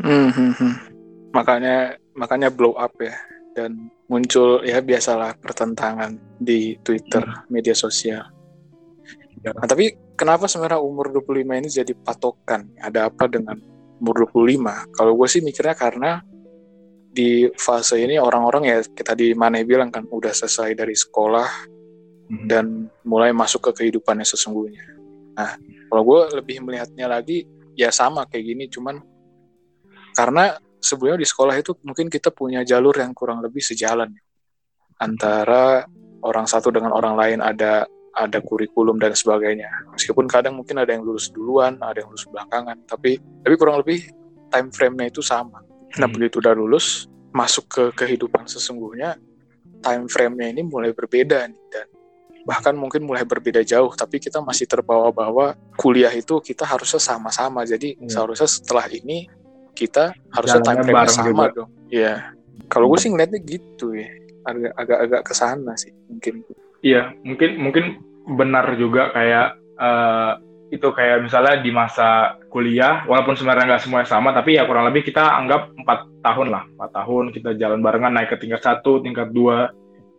Mhm. 0.00 0.91
Makanya 1.32 1.96
makanya 2.12 2.48
blow 2.52 2.76
up 2.76 2.92
ya 3.00 3.16
dan 3.56 3.88
muncul 4.08 4.60
ya 4.64 4.80
biasalah 4.80 5.36
pertentangan 5.40 6.16
di 6.40 6.76
Twitter, 6.80 7.24
media 7.48 7.72
sosial. 7.76 8.24
Ya. 9.40 9.50
Nah, 9.56 9.66
tapi 9.66 9.96
kenapa 10.14 10.46
sebenarnya 10.46 10.80
umur 10.80 11.08
25 11.10 11.58
ini 11.58 11.68
jadi 11.68 11.92
patokan? 11.96 12.68
Ada 12.78 13.08
apa 13.08 13.26
dengan 13.28 13.58
umur 13.98 14.28
25? 14.28 14.92
Kalau 14.92 15.12
gue 15.16 15.28
sih 15.28 15.40
mikirnya 15.40 15.74
karena 15.74 16.20
di 17.12 17.44
fase 17.60 18.00
ini 18.00 18.16
orang-orang 18.16 18.62
ya 18.64 18.78
kita 18.80 19.12
di 19.12 19.36
mana 19.36 19.60
bilang 19.64 19.92
kan 19.92 20.08
udah 20.08 20.32
selesai 20.32 20.72
dari 20.72 20.96
sekolah 20.96 21.48
Mhm. 22.32 22.46
dan 22.48 22.88
mulai 23.04 23.36
masuk 23.36 23.68
ke 23.68 23.84
kehidupannya 23.84 24.24
sesungguhnya. 24.24 24.84
Nah, 25.36 25.60
kalau 25.92 26.02
gue 26.08 26.40
lebih 26.40 26.64
melihatnya 26.64 27.04
lagi 27.04 27.44
ya 27.76 27.92
sama 27.92 28.24
kayak 28.24 28.44
gini, 28.48 28.64
cuman 28.72 28.96
karena 30.16 30.56
sebelumnya 30.82 31.22
di 31.22 31.28
sekolah 31.30 31.54
itu 31.54 31.78
mungkin 31.86 32.10
kita 32.10 32.34
punya 32.34 32.66
jalur 32.66 32.92
yang 32.98 33.14
kurang 33.14 33.38
lebih 33.38 33.62
sejalan 33.62 34.10
antara 34.98 35.86
orang 36.22 36.46
satu 36.46 36.70
dengan 36.74 36.90
orang 36.94 37.14
lain 37.14 37.38
ada 37.42 37.86
ada 38.12 38.38
kurikulum 38.44 39.00
dan 39.00 39.16
sebagainya. 39.16 39.72
Meskipun 39.96 40.28
kadang 40.28 40.60
mungkin 40.60 40.76
ada 40.76 40.92
yang 40.92 41.00
lulus 41.00 41.32
duluan, 41.32 41.80
ada 41.80 42.04
yang 42.04 42.12
lulus 42.12 42.28
belakangan, 42.28 42.76
tapi 42.84 43.16
tapi 43.40 43.54
kurang 43.56 43.80
lebih 43.80 44.04
time 44.52 44.68
frame-nya 44.68 45.08
itu 45.08 45.24
sama. 45.24 45.64
Nah, 45.96 46.08
Hmm. 46.08 46.12
begitu 46.12 46.44
udah 46.44 46.52
lulus, 46.52 47.08
masuk 47.32 47.64
ke 47.72 47.84
kehidupan 48.04 48.44
sesungguhnya, 48.44 49.16
time 49.80 50.04
frame-nya 50.12 50.52
ini 50.52 50.60
mulai 50.60 50.92
berbeda 50.92 51.48
nih 51.48 51.62
dan 51.72 51.86
bahkan 52.44 52.76
mungkin 52.76 53.06
mulai 53.06 53.24
berbeda 53.24 53.64
jauh, 53.64 53.88
tapi 53.96 54.20
kita 54.20 54.44
masih 54.44 54.68
terbawa 54.68 55.08
bahwa 55.08 55.56
kuliah 55.80 56.12
itu 56.12 56.36
kita 56.44 56.68
harusnya 56.68 57.00
sama-sama. 57.00 57.64
Jadi 57.64 57.96
Iya. 57.96 58.12
seharusnya 58.12 58.48
setelah 58.50 58.92
ini 58.92 59.24
kita 59.72 60.12
harusnya 60.36 60.60
time 60.62 60.84
bareng 60.84 61.12
sama 61.12 61.48
juga. 61.48 61.64
dong. 61.64 61.70
Iya. 61.88 62.14
Kalau 62.68 62.88
gue 62.88 62.98
sih 63.00 63.10
ngeliatnya 63.12 63.40
gitu 63.44 63.96
ya. 63.96 64.08
Agak 64.42 64.72
agak 64.74 64.98
agak 65.06 65.20
ke 65.28 65.32
sana 65.36 65.72
sih 65.78 65.92
mungkin. 66.10 66.42
Iya, 66.82 67.14
mungkin 67.22 67.50
mungkin 67.62 67.84
benar 68.26 68.74
juga 68.74 69.14
kayak 69.14 69.48
eh, 69.78 70.32
itu 70.72 70.88
kayak 70.88 71.28
misalnya 71.28 71.60
di 71.60 71.68
masa 71.68 72.40
kuliah, 72.48 73.04
walaupun 73.04 73.36
sebenarnya 73.36 73.76
nggak 73.76 73.82
semuanya 73.84 74.08
sama, 74.08 74.32
tapi 74.32 74.56
ya 74.56 74.64
kurang 74.64 74.88
lebih 74.88 75.04
kita 75.04 75.20
anggap 75.20 75.68
empat 75.76 76.08
tahun 76.24 76.48
lah, 76.48 76.64
empat 76.64 76.90
tahun 76.96 77.24
kita 77.36 77.60
jalan 77.60 77.84
barengan 77.84 78.16
naik 78.16 78.32
ke 78.32 78.40
tingkat 78.40 78.64
satu, 78.64 79.04
tingkat 79.04 79.36
dua, 79.36 79.68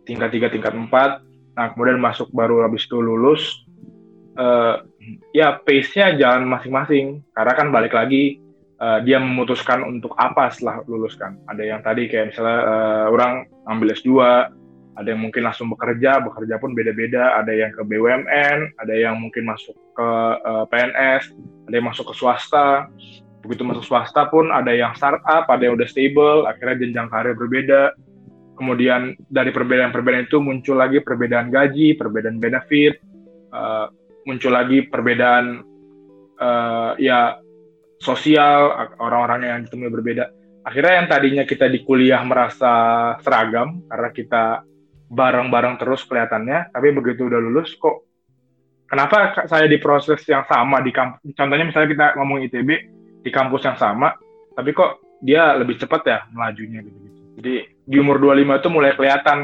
tingkat 0.06 0.30
tiga, 0.30 0.46
tingkat 0.46 0.70
empat. 0.78 1.26
Nah 1.58 1.74
kemudian 1.74 1.98
masuk 1.98 2.30
baru 2.30 2.62
habis 2.62 2.86
itu 2.86 3.02
lulus. 3.02 3.66
eh, 4.34 4.74
ya 5.30 5.62
pace-nya 5.62 6.18
jalan 6.18 6.46
masing-masing, 6.50 7.22
karena 7.34 7.52
kan 7.54 7.70
balik 7.70 7.94
lagi 7.94 8.42
eh, 8.80 8.98
dia 9.06 9.18
memutuskan 9.22 9.84
untuk 9.86 10.14
apa 10.18 10.50
setelah 10.50 10.82
lulus 10.86 11.14
kan. 11.14 11.38
Ada 11.50 11.62
yang 11.62 11.80
tadi 11.82 12.10
kayak 12.10 12.34
misalnya 12.34 12.60
eh, 12.64 13.04
orang 13.10 13.32
ambil 13.68 13.94
S2, 13.94 14.10
ada 14.94 15.08
yang 15.10 15.20
mungkin 15.26 15.42
langsung 15.42 15.66
bekerja, 15.74 16.22
bekerja 16.22 16.54
pun 16.62 16.70
beda-beda, 16.72 17.34
ada 17.34 17.50
yang 17.50 17.74
ke 17.74 17.82
BUMN, 17.82 18.78
ada 18.78 18.94
yang 18.94 19.18
mungkin 19.18 19.46
masuk 19.46 19.74
ke 19.94 20.10
eh, 20.38 20.64
PNS, 20.70 21.22
ada 21.70 21.74
yang 21.74 21.86
masuk 21.90 22.10
ke 22.10 22.14
swasta. 22.14 22.88
Begitu 23.42 23.60
masuk 23.66 23.84
swasta 23.84 24.30
pun 24.32 24.48
ada 24.48 24.72
yang 24.72 24.96
startup, 24.96 25.44
ada 25.50 25.60
yang 25.60 25.76
udah 25.76 25.88
stable, 25.90 26.48
akhirnya 26.48 26.86
jenjang 26.86 27.08
karir 27.10 27.36
berbeda. 27.36 27.94
kemudian 28.54 29.18
dari 29.26 29.50
perbedaan-perbedaan 29.50 30.30
itu 30.30 30.38
muncul 30.38 30.78
lagi 30.78 31.02
perbedaan 31.02 31.50
gaji, 31.50 31.98
perbedaan 31.98 32.38
benefit, 32.38 33.02
uh, 33.50 33.90
muncul 34.30 34.54
lagi 34.54 34.86
perbedaan 34.86 35.66
uh, 36.38 36.94
ya 36.94 37.38
sosial 38.00 38.90
orang-orang 38.98 39.40
yang 39.46 39.58
ditemui 39.66 39.90
berbeda. 39.90 40.30
Akhirnya 40.64 41.04
yang 41.04 41.08
tadinya 41.08 41.44
kita 41.44 41.68
di 41.68 41.84
kuliah 41.84 42.24
merasa 42.24 42.72
seragam 43.20 43.84
karena 43.86 44.08
kita 44.10 44.44
bareng-bareng 45.12 45.76
terus 45.76 46.02
kelihatannya, 46.08 46.72
tapi 46.72 46.88
begitu 46.96 47.28
udah 47.28 47.40
lulus 47.40 47.76
kok 47.76 48.04
kenapa 48.88 49.44
saya 49.50 49.66
di 49.66 49.78
proses 49.80 50.22
yang 50.28 50.46
sama 50.46 50.78
di 50.78 50.94
kampus? 50.94 51.20
Contohnya 51.34 51.66
misalnya 51.66 51.90
kita 51.90 52.06
ngomong 52.20 52.46
ITB 52.48 52.70
di 53.24 53.30
kampus 53.32 53.66
yang 53.66 53.74
sama, 53.74 54.14
tapi 54.54 54.70
kok 54.70 55.18
dia 55.24 55.56
lebih 55.56 55.80
cepat 55.80 56.02
ya 56.04 56.18
melajunya 56.30 56.84
gitu. 56.84 56.98
-gitu. 57.00 57.20
Jadi 57.40 57.54
di 57.84 57.96
umur 57.98 58.22
25 58.22 58.60
itu 58.60 58.68
mulai 58.70 58.92
kelihatan 58.94 59.38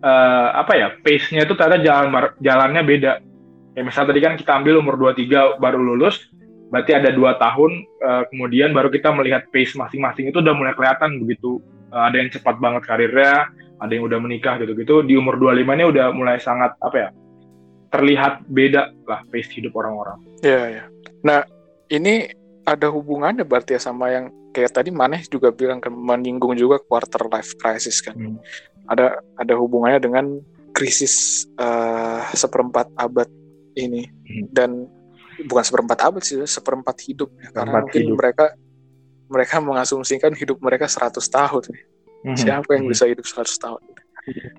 uh, 0.00 0.48
apa 0.56 0.72
ya 0.78 0.88
pace-nya 1.04 1.44
itu 1.44 1.54
ternyata 1.58 1.78
jalan 1.84 2.08
jalannya 2.40 2.82
beda. 2.86 3.12
Ya 3.76 3.82
misalnya 3.86 4.16
tadi 4.16 4.20
kan 4.24 4.34
kita 4.34 4.52
ambil 4.56 4.82
umur 4.82 4.96
23 4.98 5.60
baru 5.60 5.78
lulus, 5.78 6.32
berarti 6.70 6.94
ada 6.94 7.10
dua 7.10 7.34
tahun 7.36 7.84
uh, 8.00 8.24
kemudian 8.30 8.70
baru 8.70 8.88
kita 8.88 9.10
melihat 9.10 9.50
pace 9.50 9.74
masing-masing 9.74 10.30
itu 10.30 10.38
udah 10.38 10.54
mulai 10.54 10.72
kelihatan 10.72 11.18
begitu 11.18 11.58
uh, 11.90 12.06
ada 12.06 12.22
yang 12.22 12.30
cepat 12.30 12.56
banget 12.62 12.82
karirnya 12.86 13.50
ada 13.80 13.92
yang 13.92 14.06
udah 14.06 14.18
menikah 14.22 14.60
gitu-gitu 14.60 15.02
di 15.02 15.18
umur 15.18 15.40
25 15.40 15.66
ini 15.66 15.84
udah 15.88 16.06
mulai 16.14 16.38
sangat 16.38 16.76
apa 16.78 16.96
ya 16.96 17.08
terlihat 17.90 18.46
beda 18.46 18.94
lah 19.04 19.20
pace 19.34 19.50
hidup 19.50 19.74
orang-orang. 19.74 20.18
Iya 20.46 20.62
ya. 20.70 20.84
Nah 21.26 21.42
ini 21.90 22.30
ada 22.62 22.86
hubungannya 22.86 23.42
berarti 23.42 23.74
ya 23.74 23.82
sama 23.82 24.14
yang 24.14 24.30
kayak 24.54 24.78
tadi 24.78 24.94
Maneh 24.94 25.26
juga 25.26 25.50
bilang 25.50 25.82
kan 25.82 25.90
menyinggung 25.90 26.54
juga 26.54 26.78
quarter 26.78 27.26
life 27.26 27.58
crisis 27.58 27.98
kan. 27.98 28.14
Hmm. 28.14 28.38
Ada 28.86 29.18
ada 29.42 29.54
hubungannya 29.58 29.98
dengan 29.98 30.38
krisis 30.70 31.46
uh, 31.58 32.22
seperempat 32.30 32.86
abad 32.94 33.26
ini 33.74 34.06
hmm. 34.06 34.54
dan 34.54 34.86
bukan 35.46 35.64
seperempat 35.64 35.98
abad 36.04 36.22
sih 36.24 36.40
seperempat 36.44 36.96
hidup 37.06 37.30
ya. 37.38 37.48
karena 37.54 37.84
mungkin 37.84 38.02
hidup. 38.02 38.16
mereka 38.18 38.44
mereka 39.30 39.56
mengasumsikan 39.62 40.34
hidup 40.34 40.58
mereka 40.58 40.90
100 40.90 41.16
tahun 41.22 41.64
mm-hmm. 41.70 42.36
siapa 42.36 42.70
yang 42.74 42.84
bisa 42.90 43.06
hidup 43.06 43.24
100 43.24 43.46
tahun 43.56 43.82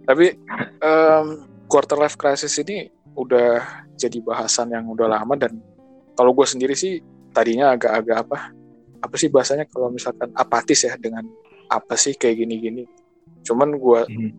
tapi 0.08 0.40
um, 0.82 1.26
quarter 1.68 2.00
life 2.00 2.16
crisis 2.16 2.56
ini 2.64 2.88
udah 3.14 3.84
jadi 4.00 4.24
bahasan 4.24 4.72
yang 4.72 4.88
udah 4.88 5.12
lama 5.12 5.36
dan 5.36 5.60
kalau 6.16 6.32
gue 6.32 6.48
sendiri 6.48 6.74
sih 6.74 7.04
tadinya 7.36 7.76
agak-agak 7.76 8.18
apa 8.28 8.38
apa 9.02 9.16
sih 9.18 9.28
bahasanya 9.28 9.68
kalau 9.68 9.92
misalkan 9.92 10.32
apatis 10.38 10.88
ya 10.88 10.96
dengan 10.96 11.28
apa 11.68 11.96
sih 12.00 12.16
kayak 12.16 12.44
gini-gini 12.44 12.88
cuman 13.44 13.76
gue 13.76 14.02
mm-hmm. 14.08 14.32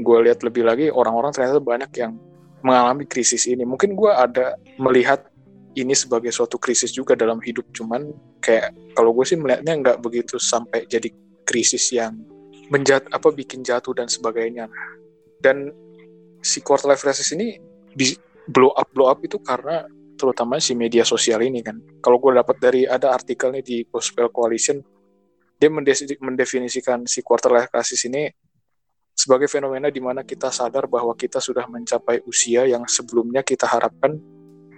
gue 0.00 0.18
lihat 0.30 0.40
lebih 0.42 0.64
lagi 0.64 0.88
orang-orang 0.88 1.30
ternyata 1.30 1.60
banyak 1.60 1.90
yang 2.00 2.16
mengalami 2.64 3.04
krisis 3.04 3.44
ini 3.44 3.68
mungkin 3.68 3.92
gue 3.92 4.08
ada 4.08 4.56
melihat 4.80 5.28
ini 5.74 5.92
sebagai 5.92 6.30
suatu 6.30 6.56
krisis 6.56 6.94
juga 6.94 7.18
dalam 7.18 7.42
hidup. 7.42 7.66
Cuman 7.74 8.10
kayak 8.40 8.74
kalau 8.94 9.10
gue 9.14 9.26
sih 9.26 9.38
melihatnya 9.38 9.74
nggak 9.80 9.98
begitu 10.00 10.38
sampai 10.38 10.86
jadi 10.86 11.10
krisis 11.44 11.90
yang 11.92 12.18
menjat 12.72 13.04
apa 13.12 13.28
bikin 13.30 13.60
jatuh 13.66 13.92
dan 13.92 14.06
sebagainya. 14.06 14.70
Dan 15.42 15.70
si 16.40 16.64
quarter 16.64 16.92
life 16.92 17.04
crisis 17.04 17.30
ini 17.34 17.58
di 17.92 18.14
blow 18.48 18.72
up 18.74 18.88
blow 18.92 19.10
up 19.10 19.20
itu 19.24 19.40
karena 19.42 19.84
terutama 20.14 20.62
si 20.62 20.72
media 20.78 21.02
sosial 21.02 21.42
ini 21.42 21.60
kan. 21.60 21.76
Kalau 22.00 22.22
gue 22.22 22.34
dapat 22.34 22.56
dari 22.62 22.82
ada 22.86 23.12
artikel 23.12 23.52
nih 23.52 23.64
di 23.64 23.76
Gospel 23.90 24.30
Coalition 24.30 24.78
dia 25.54 25.70
mendefinisikan 26.20 27.06
si 27.06 27.22
quarter 27.22 27.54
life 27.54 27.70
crisis 27.70 28.02
ini 28.04 28.26
sebagai 29.14 29.46
fenomena 29.46 29.88
di 29.88 30.02
mana 30.02 30.26
kita 30.26 30.50
sadar 30.50 30.90
bahwa 30.90 31.14
kita 31.14 31.38
sudah 31.38 31.70
mencapai 31.70 32.20
usia 32.26 32.66
yang 32.66 32.82
sebelumnya 32.90 33.46
kita 33.46 33.64
harapkan 33.64 34.18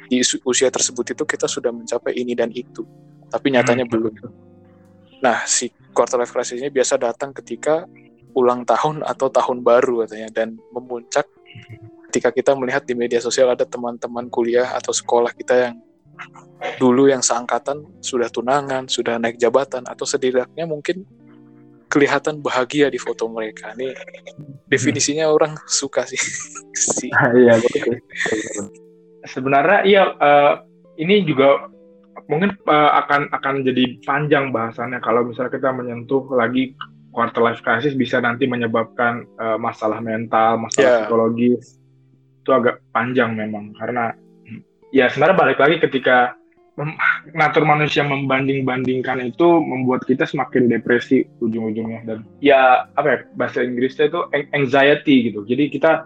di 0.06 0.22
usia 0.46 0.70
tersebut 0.70 1.14
itu 1.14 1.22
kita 1.26 1.46
sudah 1.50 1.74
mencapai 1.74 2.14
ini 2.14 2.32
dan 2.32 2.50
itu, 2.54 2.86
tapi 3.30 3.52
nyatanya 3.54 3.84
hmm. 3.86 3.92
belum. 3.92 4.14
Nah, 5.20 5.42
si 5.48 5.72
quarter 5.96 6.20
life 6.20 6.32
crisis 6.32 6.60
ini 6.60 6.68
biasa 6.70 7.00
datang 7.00 7.32
ketika 7.32 7.88
ulang 8.36 8.68
tahun 8.68 9.00
atau 9.00 9.32
tahun 9.32 9.64
baru 9.64 10.04
katanya 10.04 10.28
dan 10.28 10.60
memuncak 10.76 11.24
ketika 12.12 12.28
kita 12.28 12.52
melihat 12.52 12.84
di 12.84 12.92
media 12.92 13.16
sosial 13.16 13.48
ada 13.48 13.64
teman-teman 13.64 14.28
kuliah 14.28 14.76
atau 14.76 14.92
sekolah 14.92 15.32
kita 15.32 15.54
yang 15.56 15.74
dulu 16.80 17.08
yang 17.08 17.20
seangkatan 17.20 17.84
sudah 18.00 18.28
tunangan, 18.28 18.88
sudah 18.88 19.20
naik 19.20 19.36
jabatan 19.36 19.84
atau 19.84 20.04
setidaknya 20.04 20.64
mungkin 20.64 21.04
kelihatan 21.88 22.40
bahagia 22.40 22.88
di 22.88 22.96
foto 22.96 23.28
mereka. 23.28 23.72
Ini 23.76 23.92
definisinya 24.68 25.28
orang 25.28 25.56
suka 25.64 26.04
sih. 26.04 26.20
Iya, 27.16 27.56
betul 27.56 28.84
sebenarnya 29.26 29.78
iya 29.84 30.04
uh, 30.16 30.62
ini 30.96 31.26
juga 31.26 31.68
mungkin 32.26 32.56
uh, 32.66 32.90
akan 33.04 33.30
akan 33.30 33.54
jadi 33.62 34.00
panjang 34.02 34.50
bahasannya 34.50 34.98
kalau 35.04 35.28
misalnya 35.28 35.52
kita 35.52 35.70
menyentuh 35.70 36.24
lagi 36.32 36.74
quarter 37.14 37.40
life 37.40 37.62
crisis 37.64 37.96
bisa 37.96 38.20
nanti 38.20 38.44
menyebabkan 38.44 39.24
uh, 39.40 39.56
masalah 39.56 40.04
mental, 40.04 40.60
masalah 40.60 40.84
yeah. 40.84 40.98
psikologis. 41.04 41.80
Itu 42.44 42.52
agak 42.52 42.84
panjang 42.92 43.32
memang 43.32 43.72
karena 43.80 44.12
ya 44.92 45.08
sebenarnya 45.08 45.36
balik 45.40 45.58
lagi 45.58 45.80
ketika 45.80 46.36
natur 47.32 47.64
manusia 47.64 48.04
membanding-bandingkan 48.04 49.32
itu 49.32 49.48
membuat 49.64 50.04
kita 50.04 50.28
semakin 50.28 50.68
depresi 50.68 51.24
ujung-ujungnya. 51.40 52.04
Dan 52.04 52.18
ya 52.44 52.84
apa 53.00 53.08
ya 53.08 53.18
bahasa 53.32 53.64
Inggrisnya 53.64 54.12
itu 54.12 54.20
anxiety 54.52 55.32
gitu. 55.32 55.40
Jadi 55.48 55.72
kita 55.72 56.04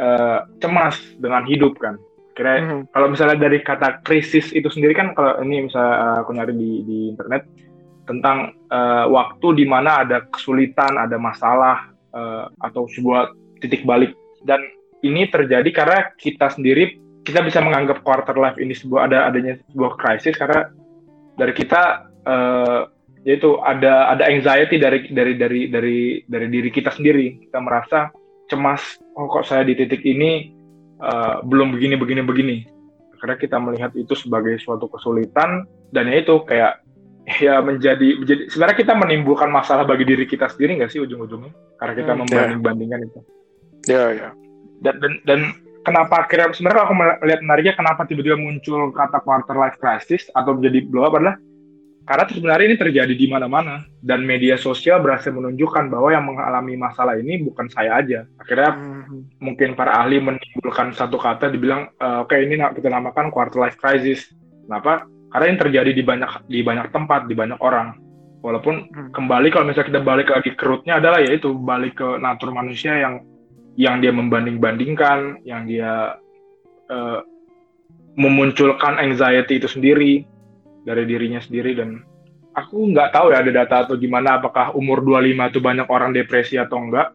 uh, 0.00 0.48
cemas 0.64 0.96
dengan 1.20 1.44
hidup 1.44 1.76
kan 1.76 2.00
Kira 2.38 2.62
hmm. 2.62 2.94
kalau 2.94 3.10
misalnya 3.10 3.50
dari 3.50 3.58
kata 3.66 3.98
krisis 4.06 4.54
itu 4.54 4.70
sendiri 4.70 4.94
kan 4.94 5.10
kalau 5.10 5.42
ini 5.42 5.66
misalnya 5.66 6.22
aku 6.22 6.30
nyari 6.38 6.54
di, 6.54 6.86
di 6.86 6.98
internet 7.10 7.50
tentang 8.06 8.54
uh, 8.70 9.10
waktu 9.10 9.58
di 9.58 9.66
mana 9.66 10.06
ada 10.06 10.22
kesulitan, 10.30 10.94
ada 10.94 11.18
masalah 11.18 11.90
uh, 12.14 12.46
atau 12.62 12.86
sebuah 12.86 13.34
titik 13.58 13.82
balik. 13.82 14.14
Dan 14.46 14.62
ini 15.02 15.26
terjadi 15.26 15.66
karena 15.74 16.14
kita 16.14 16.54
sendiri 16.54 17.02
kita 17.26 17.42
bisa 17.42 17.58
menganggap 17.58 18.06
quarter 18.06 18.38
life 18.38 18.56
ini 18.62 18.70
sebuah 18.70 19.10
ada 19.10 19.26
adanya 19.26 19.58
sebuah 19.74 19.98
krisis 19.98 20.38
karena 20.38 20.70
dari 21.34 21.50
kita 21.50 22.06
uh, 22.22 22.86
yaitu 23.26 23.58
ada 23.66 24.14
ada 24.14 24.30
anxiety 24.30 24.78
dari 24.78 25.10
dari 25.10 25.34
dari 25.34 25.60
dari 25.66 25.98
dari 26.22 26.46
diri 26.46 26.70
kita 26.70 26.94
sendiri. 26.94 27.50
Kita 27.50 27.58
merasa 27.58 28.14
cemas 28.46 29.02
oh 29.18 29.26
kok 29.26 29.42
saya 29.42 29.66
di 29.66 29.74
titik 29.74 30.06
ini 30.06 30.57
uh, 31.02 31.42
belum 31.46 31.74
begini 31.74 31.94
begini 31.98 32.20
begini. 32.22 32.56
Karena 33.18 33.34
kita 33.34 33.56
melihat 33.58 33.90
itu 33.98 34.14
sebagai 34.14 34.54
suatu 34.62 34.86
kesulitan 34.86 35.66
dan 35.90 36.06
ya 36.06 36.22
itu 36.22 36.38
kayak 36.46 36.86
ya 37.42 37.60
menjadi 37.60 38.22
menjadi 38.22 38.42
sebenarnya 38.48 38.78
kita 38.78 38.94
menimbulkan 38.94 39.50
masalah 39.50 39.82
bagi 39.84 40.06
diri 40.06 40.24
kita 40.24 40.46
sendiri 40.48 40.78
nggak 40.78 40.90
sih 40.94 41.02
ujung-ujungnya? 41.02 41.50
Karena 41.76 41.94
kita 41.98 42.12
hmm, 42.14 42.20
membanding-bandingkan 42.24 43.00
itu. 43.04 43.20
Ya 43.88 43.94
yeah, 43.94 44.08
ya. 44.08 44.20
Yeah. 44.20 44.32
dan 44.78 44.94
dan 45.02 45.12
dan 45.26 45.40
kenapa 45.82 46.26
akhirnya 46.26 46.54
sebenarnya 46.54 46.82
aku 46.86 46.94
melihat 46.94 47.40
menariknya 47.42 47.74
kenapa 47.74 48.06
tiba-tiba 48.06 48.38
muncul 48.38 48.94
kata 48.94 49.18
quarter 49.24 49.56
life 49.58 49.78
crisis 49.82 50.30
atau 50.36 50.54
menjadi 50.54 50.86
blow 50.86 51.08
up 51.10 51.18
adalah 51.18 51.34
karena 52.08 52.24
sebenarnya 52.24 52.66
ini 52.72 52.78
terjadi 52.80 53.12
di 53.12 53.28
mana-mana 53.28 53.84
dan 54.00 54.24
media 54.24 54.56
sosial 54.56 55.04
berhasil 55.04 55.28
menunjukkan 55.28 55.92
bahwa 55.92 56.08
yang 56.08 56.24
mengalami 56.24 56.72
masalah 56.80 57.20
ini 57.20 57.44
bukan 57.44 57.68
saya 57.68 58.00
aja. 58.00 58.24
Akhirnya 58.40 58.72
hmm. 58.72 59.36
mungkin 59.44 59.76
para 59.76 59.92
ahli 60.00 60.16
menimbulkan 60.16 60.96
satu 60.96 61.20
kata 61.20 61.52
dibilang 61.52 61.92
e, 62.00 62.06
oke 62.24 62.32
okay, 62.32 62.48
ini 62.48 62.56
kita 62.72 62.88
namakan 62.88 63.28
quarter 63.28 63.60
life 63.60 63.76
crisis. 63.76 64.24
Kenapa? 64.64 65.04
Karena 65.28 65.52
ini 65.52 65.58
terjadi 65.60 65.90
di 65.92 66.00
banyak 66.00 66.48
di 66.48 66.64
banyak 66.64 66.88
tempat, 66.96 67.28
di 67.28 67.36
banyak 67.36 67.60
orang. 67.60 68.00
Walaupun 68.40 68.88
hmm. 68.88 69.12
kembali 69.12 69.52
kalau 69.52 69.68
misalnya 69.68 69.92
kita 69.92 70.00
balik 70.00 70.32
lagi 70.32 70.50
ke 70.56 70.64
rootnya 70.64 71.04
adalah 71.04 71.20
yaitu 71.20 71.52
balik 71.60 72.00
ke 72.00 72.08
natur 72.16 72.56
manusia 72.56 72.96
yang 72.96 73.20
yang 73.76 74.00
dia 74.00 74.16
membanding-bandingkan, 74.16 75.44
yang 75.44 75.68
dia 75.68 76.16
uh, 76.88 77.20
memunculkan 78.16 78.96
anxiety 78.96 79.60
itu 79.60 79.68
sendiri 79.68 80.24
dari 80.88 81.04
dirinya 81.04 81.36
sendiri 81.36 81.76
dan 81.76 82.00
aku 82.56 82.88
nggak 82.96 83.12
tahu 83.12 83.36
ya 83.36 83.44
ada 83.44 83.52
data 83.52 83.76
atau 83.84 84.00
gimana 84.00 84.40
apakah 84.40 84.72
umur 84.72 85.04
25 85.04 85.52
itu 85.52 85.60
banyak 85.60 85.88
orang 85.92 86.10
depresi 86.16 86.56
atau 86.56 86.80
enggak. 86.80 87.12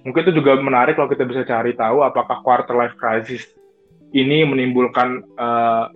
Mungkin 0.00 0.24
itu 0.24 0.32
juga 0.40 0.56
menarik 0.56 0.96
kalau 0.96 1.12
kita 1.12 1.28
bisa 1.28 1.44
cari 1.44 1.76
tahu 1.76 2.00
apakah 2.00 2.40
quarter 2.40 2.72
life 2.72 2.96
crisis 2.96 3.52
ini 4.16 4.48
menimbulkan 4.48 5.20
uh, 5.36 5.92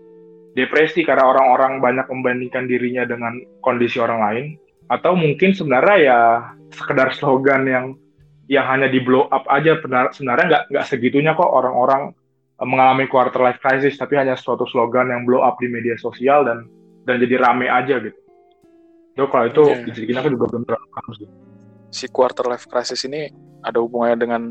depresi 0.55 1.03
karena 1.03 1.27
orang-orang 1.27 1.83
banyak 1.83 2.07
membandingkan 2.07 2.69
dirinya 2.71 3.03
dengan 3.09 3.41
kondisi 3.65 3.99
orang 3.99 4.21
lain 4.23 4.45
atau 4.87 5.17
mungkin 5.19 5.57
sebenarnya 5.57 5.97
ya 5.99 6.21
sekedar 6.71 7.11
slogan 7.17 7.67
yang 7.67 7.87
yang 8.47 8.69
hanya 8.69 8.87
di 8.87 9.01
blow 9.01 9.27
up 9.33 9.49
aja 9.49 9.81
sebenarnya 10.13 10.47
nggak 10.47 10.65
nggak 10.71 10.87
segitunya 10.87 11.33
kok 11.33 11.49
orang-orang 11.49 12.13
eh, 12.61 12.69
mengalami 12.69 13.09
quarter 13.09 13.41
life 13.41 13.59
crisis 13.59 13.97
tapi 13.97 14.21
hanya 14.21 14.37
suatu 14.37 14.69
slogan 14.69 15.11
yang 15.11 15.25
blow 15.25 15.41
up 15.41 15.57
di 15.59 15.67
media 15.67 15.97
sosial 15.97 16.45
dan 16.45 16.69
dan 17.05 17.21
jadi 17.21 17.37
rame 17.41 17.69
aja 17.69 18.01
gitu. 18.01 18.19
Jadi 19.15 19.29
kalau 19.31 19.47
itu 19.47 19.63
yeah. 19.71 19.95
di 19.95 20.03
kita 20.11 20.21
kan 20.21 20.31
juga 20.35 20.47
belum 20.51 20.63
terlalu 20.67 21.27
Si 21.95 22.11
quarter 22.11 22.51
life 22.51 22.67
crisis 22.67 23.07
ini 23.07 23.31
ada 23.63 23.79
hubungannya 23.79 24.19
dengan 24.19 24.43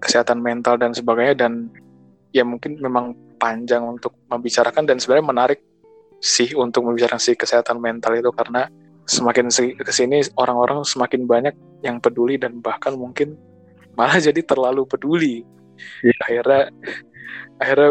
kesehatan 0.00 0.40
mental 0.40 0.80
dan 0.80 0.96
sebagainya 0.96 1.46
dan 1.46 1.68
ya 2.32 2.42
mungkin 2.42 2.80
memang 2.80 3.12
panjang 3.36 3.84
untuk 3.84 4.16
membicarakan 4.32 4.88
dan 4.88 4.96
sebenarnya 4.96 5.26
menarik 5.28 5.60
sih 6.24 6.56
untuk 6.56 6.88
membicarakan 6.88 7.20
si 7.20 7.36
kesehatan 7.36 7.76
mental 7.76 8.16
itu 8.16 8.32
karena 8.32 8.72
semakin 9.04 9.52
ke 9.76 9.92
sini 9.92 10.24
orang-orang 10.40 10.82
semakin 10.82 11.28
banyak 11.28 11.54
yang 11.84 12.00
peduli 12.00 12.40
dan 12.40 12.58
bahkan 12.64 12.96
mungkin 12.96 13.36
malah 13.94 14.16
jadi 14.32 14.40
terlalu 14.42 14.88
peduli. 14.88 15.44
Iya. 16.00 16.16
Akhirnya 16.24 16.62
akhirnya 17.60 17.90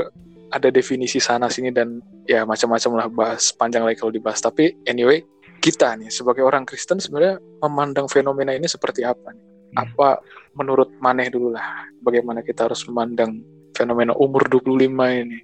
ada 0.54 0.70
definisi 0.70 1.18
sana 1.18 1.50
sini 1.50 1.74
dan 1.74 2.02
ya 2.30 2.46
macam-macam 2.46 2.92
lah 2.98 3.08
bahas 3.10 3.54
panjang 3.56 3.86
lagi 3.86 3.98
kalau 4.02 4.14
dibahas. 4.14 4.42
Tapi 4.42 4.76
anyway, 4.86 5.26
kita 5.64 5.98
nih 5.98 6.14
sebagai 6.14 6.46
orang 6.46 6.68
Kristen 6.68 7.02
sebenarnya 7.02 7.42
memandang 7.64 8.06
fenomena 8.06 8.54
ini 8.54 8.70
seperti 8.70 9.02
apa 9.02 9.34
nih? 9.34 9.46
Hmm. 9.76 9.78
Apa 9.82 10.22
menurut 10.56 10.94
Maneh 11.02 11.28
dulu 11.34 11.52
lah 11.56 11.90
bagaimana 12.06 12.46
kita 12.46 12.70
harus 12.70 12.86
memandang 12.86 13.42
fenomena 13.74 14.14
umur 14.16 14.46
25 14.48 15.26
ini? 15.26 15.40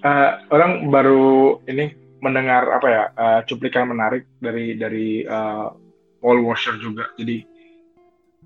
Eh, 0.00 0.30
orang 0.50 0.88
baru 0.88 1.60
ini 1.68 1.92
mendengar 2.20 2.68
apa 2.68 2.88
ya 2.88 3.04
eh, 3.12 3.40
cuplikan 3.48 3.88
menarik 3.88 4.28
dari 4.40 4.76
dari 4.76 5.24
eh, 5.24 5.66
Paul 6.20 6.44
Washer 6.44 6.76
juga. 6.76 7.08
Jadi 7.16 7.40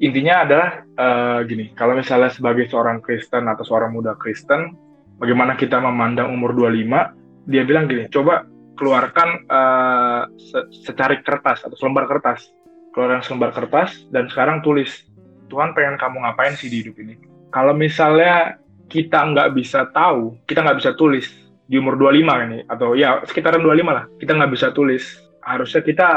intinya 0.02 0.46
adalah 0.46 0.68
eh, 0.84 1.38
gini, 1.48 1.74
kalau 1.74 1.98
misalnya 1.98 2.30
sebagai 2.30 2.70
seorang 2.70 3.02
Kristen 3.02 3.50
atau 3.50 3.66
seorang 3.66 3.94
muda 3.94 4.14
Kristen, 4.14 4.74
bagaimana 5.18 5.54
kita 5.58 5.80
memandang 5.80 6.32
umur 6.32 6.54
25? 6.56 7.48
Dia 7.50 7.62
bilang 7.68 7.90
gini, 7.90 8.08
coba 8.08 8.48
keluarkan 8.74 9.28
eh, 9.46 10.22
se- 10.40 10.68
secarik 10.84 11.22
kertas 11.22 11.62
atau 11.64 11.76
selembar 11.76 12.08
kertas, 12.10 12.50
keluarkan 12.96 13.20
selembar 13.22 13.50
kertas 13.52 14.06
dan 14.10 14.26
sekarang 14.30 14.64
tulis 14.64 15.06
Tuhan 15.52 15.76
pengen 15.76 16.00
kamu 16.00 16.24
ngapain 16.24 16.56
sih 16.56 16.72
di 16.72 16.82
hidup 16.82 16.96
ini? 16.98 17.14
Kalau 17.52 17.76
misalnya 17.76 18.58
kita 18.90 19.22
nggak 19.30 19.54
bisa 19.54 19.86
tahu, 19.94 20.34
kita 20.48 20.64
nggak 20.64 20.78
bisa 20.82 20.92
tulis 20.98 21.44
di 21.64 21.80
umur 21.80 21.96
25 21.96 22.44
ini 22.48 22.58
atau 22.68 22.92
ya 22.92 23.24
sekitaran 23.24 23.64
25 23.64 23.88
lah 23.88 24.04
kita 24.20 24.36
nggak 24.36 24.52
bisa 24.52 24.68
tulis 24.76 25.04
harusnya 25.40 25.80
kita 25.80 26.08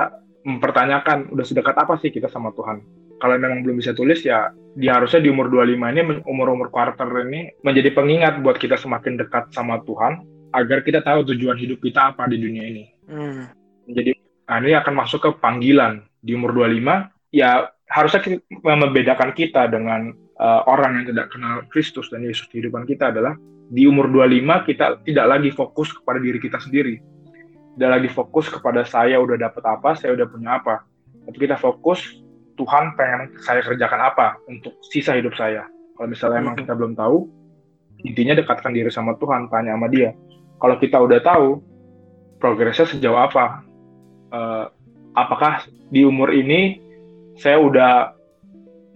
mempertanyakan 0.43 1.31
udah 1.31 1.45
sedekat 1.47 1.75
apa 1.75 1.95
sih 2.03 2.11
kita 2.11 2.27
sama 2.27 2.51
Tuhan 2.51 2.83
kalau 3.17 3.35
memang 3.37 3.65
belum 3.65 3.81
bisa 3.81 3.93
tulis 3.97 4.21
ya 4.21 4.53
dia 4.77 4.93
harusnya 4.93 5.25
di 5.25 5.29
umur 5.33 5.49
25 5.49 5.73
ini 5.73 6.01
umur-umur 6.29 6.69
quarter 6.69 7.09
ini 7.25 7.49
menjadi 7.65 7.89
pengingat 7.97 8.45
buat 8.45 8.61
kita 8.61 8.77
semakin 8.77 9.17
dekat 9.17 9.49
sama 9.49 9.81
Tuhan 9.81 10.21
agar 10.53 10.85
kita 10.85 11.01
tahu 11.01 11.33
tujuan 11.33 11.57
hidup 11.57 11.81
kita 11.81 12.13
apa 12.13 12.29
di 12.29 12.37
dunia 12.37 12.63
ini. 12.63 12.85
Hmm. 13.07 13.47
jadi 13.87 14.11
nah, 14.45 14.59
ini 14.59 14.75
akan 14.75 14.93
masuk 14.93 15.19
ke 15.23 15.29
panggilan. 15.41 16.05
Di 16.17 16.35
umur 16.35 16.51
25 16.51 17.07
ya 17.31 17.71
harusnya 17.87 18.19
kita, 18.19 18.41
membedakan 18.61 19.31
kita 19.31 19.69
dengan 19.71 20.11
eh, 20.13 20.61
orang 20.67 21.01
yang 21.01 21.05
tidak 21.15 21.27
kenal 21.31 21.63
Kristus 21.71 22.11
dan 22.11 22.25
Yesus 22.25 22.45
di 22.51 22.59
kehidupan 22.59 22.83
kita 22.83 23.15
adalah 23.15 23.33
di 23.67 23.87
umur 23.87 24.11
25 24.11 24.67
kita 24.67 24.85
tidak 25.03 25.25
lagi 25.25 25.49
fokus 25.55 25.89
kepada 25.95 26.19
diri 26.19 26.37
kita 26.37 26.59
sendiri. 26.61 26.99
Tidak 27.77 27.89
lagi 27.89 28.09
fokus 28.09 28.49
kepada 28.49 28.85
saya 28.85 29.17
udah 29.21 29.37
dapat 29.37 29.63
apa 29.65 29.95
saya 29.97 30.13
udah 30.13 30.25
punya 30.29 30.61
apa. 30.61 30.83
Tapi 31.27 31.37
kita 31.37 31.55
fokus 31.57 32.26
Tuhan 32.57 32.97
pengen 32.97 33.37
saya 33.45 33.61
kerjakan 33.61 34.01
apa 34.01 34.41
untuk 34.49 34.73
sisa 34.89 35.13
hidup 35.13 35.37
saya. 35.37 35.69
Kalau 35.93 36.09
misalnya 36.09 36.41
emang 36.41 36.55
Mhm. 36.57 36.61
kita 36.65 36.73
belum 36.73 36.93
tahu 36.97 37.17
intinya 38.05 38.33
dekatkan 38.37 38.73
diri 38.73 38.89
sama 38.89 39.13
Tuhan 39.17 39.49
tanya 39.49 39.77
sama 39.77 39.87
dia. 39.89 40.13
Kalau 40.57 40.75
kita 40.81 40.97
udah 40.97 41.19
tahu 41.21 41.61
progresnya 42.41 42.89
sejauh 42.89 43.17
apa? 43.17 43.61
Eh, 44.33 44.65
apakah 45.13 45.65
di 45.89 46.01
umur 46.05 46.33
ini 46.33 46.81
saya 47.37 47.61
udah 47.61 48.13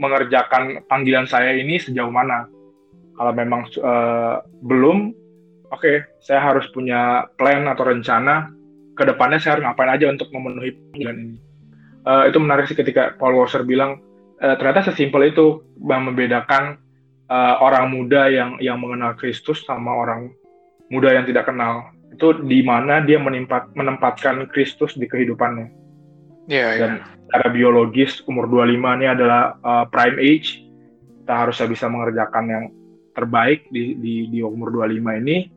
mengerjakan 0.01 0.85
panggilan 0.89 1.29
saya 1.29 1.53
ini 1.53 1.77
sejauh 1.77 2.09
mana? 2.09 2.49
Kalau 3.17 3.33
memang 3.33 3.69
eh, 3.69 4.35
belum 4.65 4.97
oke 5.69 6.21
saya 6.21 6.41
harus 6.41 6.65
punya 6.73 7.29
plan 7.37 7.69
atau 7.69 7.85
rencana. 7.85 8.49
Ke 8.97 9.07
depannya 9.07 9.41
saya 9.41 9.57
harus 9.57 9.65
ngapain 9.65 9.89
aja 9.89 10.05
untuk 10.09 10.29
memenuhi 10.29 10.77
panggilan 10.93 11.17
ini 11.17 11.50
Eh, 12.01 12.23
itu 12.33 12.37
menarik 12.41 12.65
sih 12.65 12.77
ketika 12.77 13.13
Paul 13.21 13.37
Washer 13.37 13.61
bilang 13.61 14.01
eh, 14.41 14.55
ternyata 14.57 14.89
sesimpel 14.89 15.29
itu 15.29 15.61
bahwa 15.77 16.09
membedakan 16.09 16.81
eh, 17.29 17.55
orang 17.61 17.93
muda 17.93 18.25
yang 18.25 18.57
yang 18.57 18.81
mengenal 18.81 19.13
Kristus 19.13 19.61
sama 19.61 19.93
orang 19.93 20.33
muda 20.89 21.13
yang 21.13 21.29
tidak 21.29 21.45
kenal. 21.45 21.93
Itu 22.11 22.41
di 22.41 22.65
mana 22.65 23.05
dia 23.05 23.21
menimpat, 23.21 23.71
menempatkan 23.77 24.49
Kristus 24.49 24.97
di 24.97 25.05
kehidupannya. 25.05 25.79
Iya, 26.49 26.67
iya. 26.73 26.79
dan 26.81 26.91
secara 27.29 27.47
biologis 27.53 28.25
umur 28.27 28.49
25 28.49 28.97
ini 28.99 29.07
adalah 29.07 29.55
uh, 29.63 29.85
prime 29.87 30.19
age. 30.19 30.59
Kita 31.23 31.47
harusnya 31.47 31.69
bisa 31.71 31.85
mengerjakan 31.87 32.45
yang 32.49 32.65
terbaik 33.15 33.69
di, 33.71 33.95
di, 33.95 34.27
di 34.27 34.39
umur 34.43 34.73
25 34.73 35.21
ini. 35.23 35.47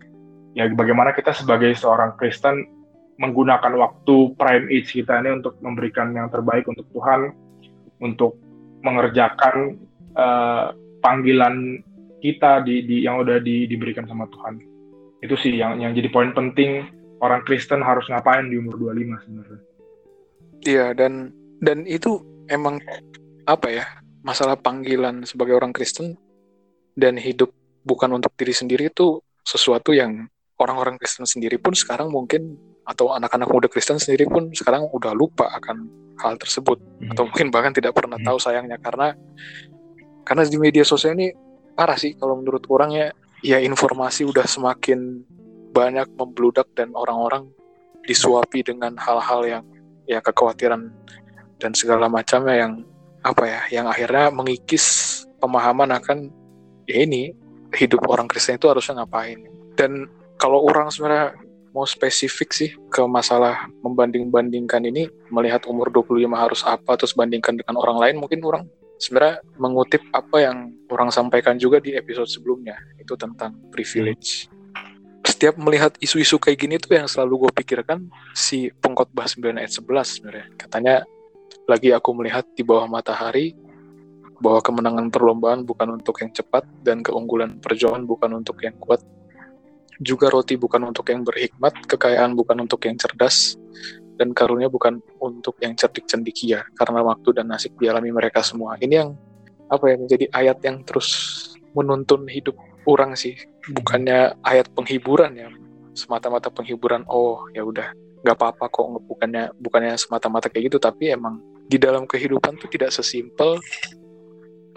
Ya 0.55 0.71
bagaimana 0.71 1.11
kita 1.11 1.35
sebagai 1.35 1.75
seorang 1.75 2.15
Kristen 2.15 2.84
menggunakan 3.19 3.73
waktu 3.79 4.35
prime 4.35 4.67
age 4.71 4.91
kita 5.03 5.23
ini 5.23 5.39
untuk 5.39 5.59
memberikan 5.63 6.11
yang 6.11 6.27
terbaik 6.31 6.67
untuk 6.67 6.87
Tuhan 6.91 7.31
untuk 8.03 8.39
mengerjakan 8.83 9.79
uh, 10.19 10.75
panggilan 10.99 11.81
kita 12.19 12.65
di, 12.65 12.83
di 12.85 12.97
yang 13.05 13.21
udah 13.23 13.39
di, 13.39 13.69
diberikan 13.71 14.09
sama 14.09 14.27
Tuhan. 14.33 14.59
Itu 15.23 15.39
sih 15.39 15.55
yang 15.57 15.79
yang 15.79 15.95
jadi 15.95 16.11
poin 16.11 16.35
penting 16.35 16.89
orang 17.23 17.45
Kristen 17.47 17.81
harus 17.81 18.05
ngapain 18.11 18.51
di 18.51 18.59
umur 18.59 18.77
25 18.77 19.25
sebenarnya. 19.25 19.61
Iya 20.65 20.87
dan 20.97 21.33
dan 21.61 21.85
itu 21.85 22.21
emang 22.49 22.81
apa 23.45 23.69
ya 23.69 23.85
masalah 24.25 24.57
panggilan 24.57 25.29
sebagai 25.29 25.57
orang 25.57 25.73
Kristen 25.77 26.17
dan 26.97 27.21
hidup 27.21 27.53
bukan 27.85 28.17
untuk 28.17 28.33
diri 28.35 28.57
sendiri 28.57 28.89
itu 28.89 29.21
sesuatu 29.45 29.93
yang 29.93 30.25
orang-orang 30.57 30.97
Kristen 30.97 31.29
sendiri 31.29 31.61
pun 31.61 31.77
sekarang 31.77 32.09
mungkin 32.09 32.57
atau 32.85 33.17
anak-anak 33.17 33.49
muda 33.49 33.69
Kristen 33.69 33.97
sendiri 33.97 34.29
pun 34.29 34.53
sekarang 34.53 34.89
udah 34.93 35.17
lupa 35.17 35.49
akan 35.57 35.89
hal 36.21 36.37
tersebut. 36.37 36.77
Atau 37.11 37.27
mungkin 37.29 37.49
bahkan 37.49 37.73
tidak 37.73 37.97
pernah 37.97 38.21
tahu 38.21 38.37
sayangnya. 38.37 38.77
Karena 38.79 39.17
karena 40.25 40.43
di 40.45 40.57
media 40.61 40.85
sosial 40.85 41.17
ini 41.17 41.33
parah 41.75 41.97
sih 41.97 42.15
kalau 42.17 42.39
menurut 42.39 42.65
orang 42.69 42.93
ya. 42.93 43.09
Ya 43.45 43.61
informasi 43.61 44.25
udah 44.25 44.49
semakin 44.49 45.21
banyak 45.77 46.09
membludak 46.17 46.65
dan 46.73 46.97
orang-orang 46.97 47.45
disuapi 48.09 48.65
dengan 48.65 48.97
hal-hal 48.97 49.45
yang 49.45 49.65
ya 50.09 50.25
kekhawatiran 50.25 50.89
dan 51.61 51.73
segala 51.77 52.09
macamnya 52.09 52.65
yang 52.65 52.73
apa 53.21 53.45
ya 53.45 53.61
yang 53.69 53.87
akhirnya 53.89 54.33
mengikis 54.33 54.85
pemahaman 55.45 55.93
akan 55.93 56.33
ya 56.89 57.05
ini 57.05 57.37
hidup 57.77 58.01
orang 58.09 58.25
Kristen 58.25 58.57
itu 58.57 58.71
harusnya 58.71 59.03
ngapain. 59.05 59.45
Dan 59.77 60.09
kalau 60.39 60.63
orang 60.65 60.89
sebenarnya 60.89 61.37
mau 61.75 61.83
spesifik 61.83 62.55
sih 62.55 62.71
ke 62.89 63.03
masalah 63.05 63.67
membanding-bandingkan 63.83 64.87
ini 64.87 65.11
melihat 65.29 65.67
umur 65.67 65.91
25 65.91 66.23
harus 66.31 66.63
apa 66.63 66.95
terus 66.95 67.19
bandingkan 67.19 67.59
dengan 67.59 67.75
orang 67.83 67.99
lain 67.99 68.17
mungkin 68.23 68.41
orang 68.47 68.65
sebenarnya 69.03 69.43
mengutip 69.59 70.01
apa 70.15 70.37
yang 70.39 70.71
orang 70.89 71.11
sampaikan 71.11 71.59
juga 71.59 71.83
di 71.83 71.99
episode 71.99 72.31
sebelumnya 72.31 72.79
itu 72.97 73.19
tentang 73.19 73.59
privilege. 73.75 74.47
Setiap 75.25 75.59
melihat 75.59 75.97
isu-isu 75.99 76.39
kayak 76.39 76.59
gini 76.63 76.77
tuh 76.79 76.95
yang 76.95 77.11
selalu 77.11 77.49
gue 77.49 77.65
pikirkan 77.65 78.07
si 78.37 78.71
pengkhotbah 78.79 79.27
9 79.27 79.59
ayat 79.59 79.73
11 79.73 80.15
sebenarnya. 80.15 80.47
Katanya 80.55 80.97
lagi 81.67 81.91
aku 81.91 82.11
melihat 82.15 82.45
di 82.55 82.63
bawah 82.63 82.87
matahari 82.87 83.57
bahwa 84.39 84.61
kemenangan 84.61 85.09
perlombaan 85.09 85.65
bukan 85.65 85.97
untuk 85.97 86.21
yang 86.21 86.31
cepat 86.31 86.69
dan 86.85 87.01
keunggulan 87.01 87.57
perjuangan 87.59 88.05
bukan 88.05 88.45
untuk 88.45 88.61
yang 88.61 88.77
kuat 88.77 89.01
juga 90.03 90.31
roti 90.31 90.59
bukan 90.59 90.91
untuk 90.91 91.07
yang 91.11 91.23
berhikmat 91.23 91.75
kekayaan 91.87 92.35
bukan 92.35 92.67
untuk 92.67 92.83
yang 92.87 92.99
cerdas 92.99 93.55
dan 94.15 94.31
karunia 94.31 94.71
bukan 94.71 95.03
untuk 95.19 95.59
yang 95.59 95.75
cerdik 95.75 96.07
cendikia 96.07 96.63
karena 96.79 97.03
waktu 97.03 97.35
dan 97.35 97.51
nasib 97.51 97.75
dialami 97.79 98.15
mereka 98.15 98.43
semua. 98.43 98.79
Ini 98.79 98.95
yang 98.95 99.11
apa 99.71 99.91
ya 99.91 99.97
menjadi 99.99 100.27
ayat 100.31 100.59
yang 100.63 100.83
terus 100.87 101.09
menuntun 101.75 102.27
hidup 102.31 102.55
orang 102.87 103.19
sih. 103.19 103.35
Bukannya 103.75 104.39
ayat 104.47 104.71
penghiburan 104.75 105.35
ya 105.35 105.51
semata-mata 105.95 106.51
penghiburan 106.51 107.07
oh 107.07 107.47
ya 107.55 107.63
udah 107.63 107.95
nggak 108.25 108.37
apa-apa 108.41 108.67
kok 108.67 108.87
bukannya 109.07 109.51
bukannya 109.59 109.95
semata-mata 109.99 110.47
kayak 110.47 110.71
gitu. 110.71 110.79
Tapi 110.79 111.15
emang 111.15 111.43
di 111.67 111.81
dalam 111.81 112.07
kehidupan 112.07 112.61
tuh 112.61 112.71
tidak 112.71 112.95
sesimpel 112.95 113.59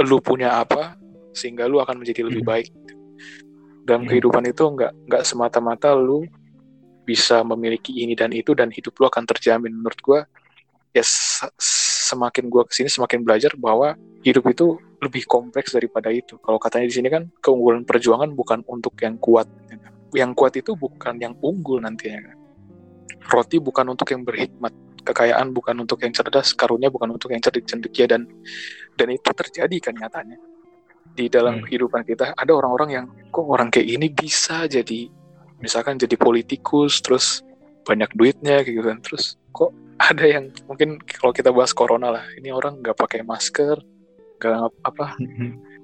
lu 0.02 0.22
punya 0.22 0.62
apa 0.62 0.94
sehingga 1.34 1.66
lu 1.70 1.82
akan 1.82 2.02
menjadi 2.02 2.26
lebih 2.26 2.46
baik 2.46 2.70
dalam 3.88 4.04
Hmm. 4.04 4.12
kehidupan 4.12 4.44
itu 4.52 4.64
nggak 4.68 4.92
nggak 5.08 5.24
semata-mata 5.24 5.96
lu 5.96 6.28
bisa 7.08 7.40
memiliki 7.48 7.96
ini 8.04 8.20
dan 8.20 8.36
itu 8.36 8.52
dan 8.52 8.68
hidup 8.68 8.92
lu 9.00 9.08
akan 9.08 9.24
terjamin 9.24 9.72
menurut 9.72 10.00
gua 10.04 10.20
ya 10.92 11.00
se- 11.08 11.48
semakin 12.12 12.52
gua 12.52 12.68
ke 12.68 12.76
sini 12.76 12.92
semakin 12.92 13.24
belajar 13.24 13.56
bahwa 13.56 13.96
hidup 14.28 14.44
itu 14.52 14.76
lebih 15.00 15.24
kompleks 15.24 15.72
daripada 15.72 16.12
itu 16.12 16.36
kalau 16.44 16.60
katanya 16.60 16.92
di 16.92 16.96
sini 17.00 17.08
kan 17.08 17.32
keunggulan 17.40 17.88
perjuangan 17.88 18.28
bukan 18.36 18.60
untuk 18.68 18.92
yang 19.00 19.16
kuat 19.24 19.48
ya 19.72 19.80
kan. 19.80 19.94
yang 20.12 20.32
kuat 20.36 20.60
itu 20.60 20.76
bukan 20.76 21.16
yang 21.24 21.32
unggul 21.40 21.80
nantinya 21.80 22.28
kan. 22.28 22.38
roti 23.32 23.58
bukan 23.64 23.88
untuk 23.96 24.12
yang 24.12 24.28
berhikmat 24.28 24.76
kekayaan 25.08 25.56
bukan 25.56 25.80
untuk 25.80 26.04
yang 26.04 26.12
cerdas 26.12 26.52
karunia 26.52 26.92
bukan 26.92 27.16
untuk 27.16 27.32
yang 27.32 27.40
cerdik 27.40 27.64
cendekia 27.64 28.12
dan 28.12 28.28
dan 29.00 29.08
itu 29.16 29.32
terjadi 29.32 29.80
kan 29.80 29.96
nyatanya 29.96 30.36
di 31.18 31.26
dalam 31.34 31.60
Hmm. 31.60 31.64
kehidupan 31.66 32.06
kita 32.06 32.38
ada 32.38 32.52
orang-orang 32.54 32.90
yang 32.94 33.06
kok 33.34 33.50
orang 33.50 33.74
kayak 33.74 33.90
ini 33.98 34.08
bisa 34.14 34.70
jadi 34.70 35.10
misalkan 35.58 35.98
jadi 35.98 36.14
politikus 36.14 37.02
terus 37.02 37.42
banyak 37.82 38.14
duitnya 38.14 38.62
gitu 38.62 38.86
kan. 38.86 39.02
Terus 39.02 39.42
kok 39.50 39.74
ada 39.98 40.22
yang 40.22 40.54
mungkin 40.70 41.02
kalau 41.02 41.34
kita 41.34 41.50
bahas 41.50 41.74
corona 41.74 42.14
lah 42.14 42.26
ini 42.38 42.54
orang 42.54 42.78
nggak 42.86 42.94
pakai 42.94 43.26
masker 43.26 43.82
nggak 44.38 44.70
apa 44.86 45.18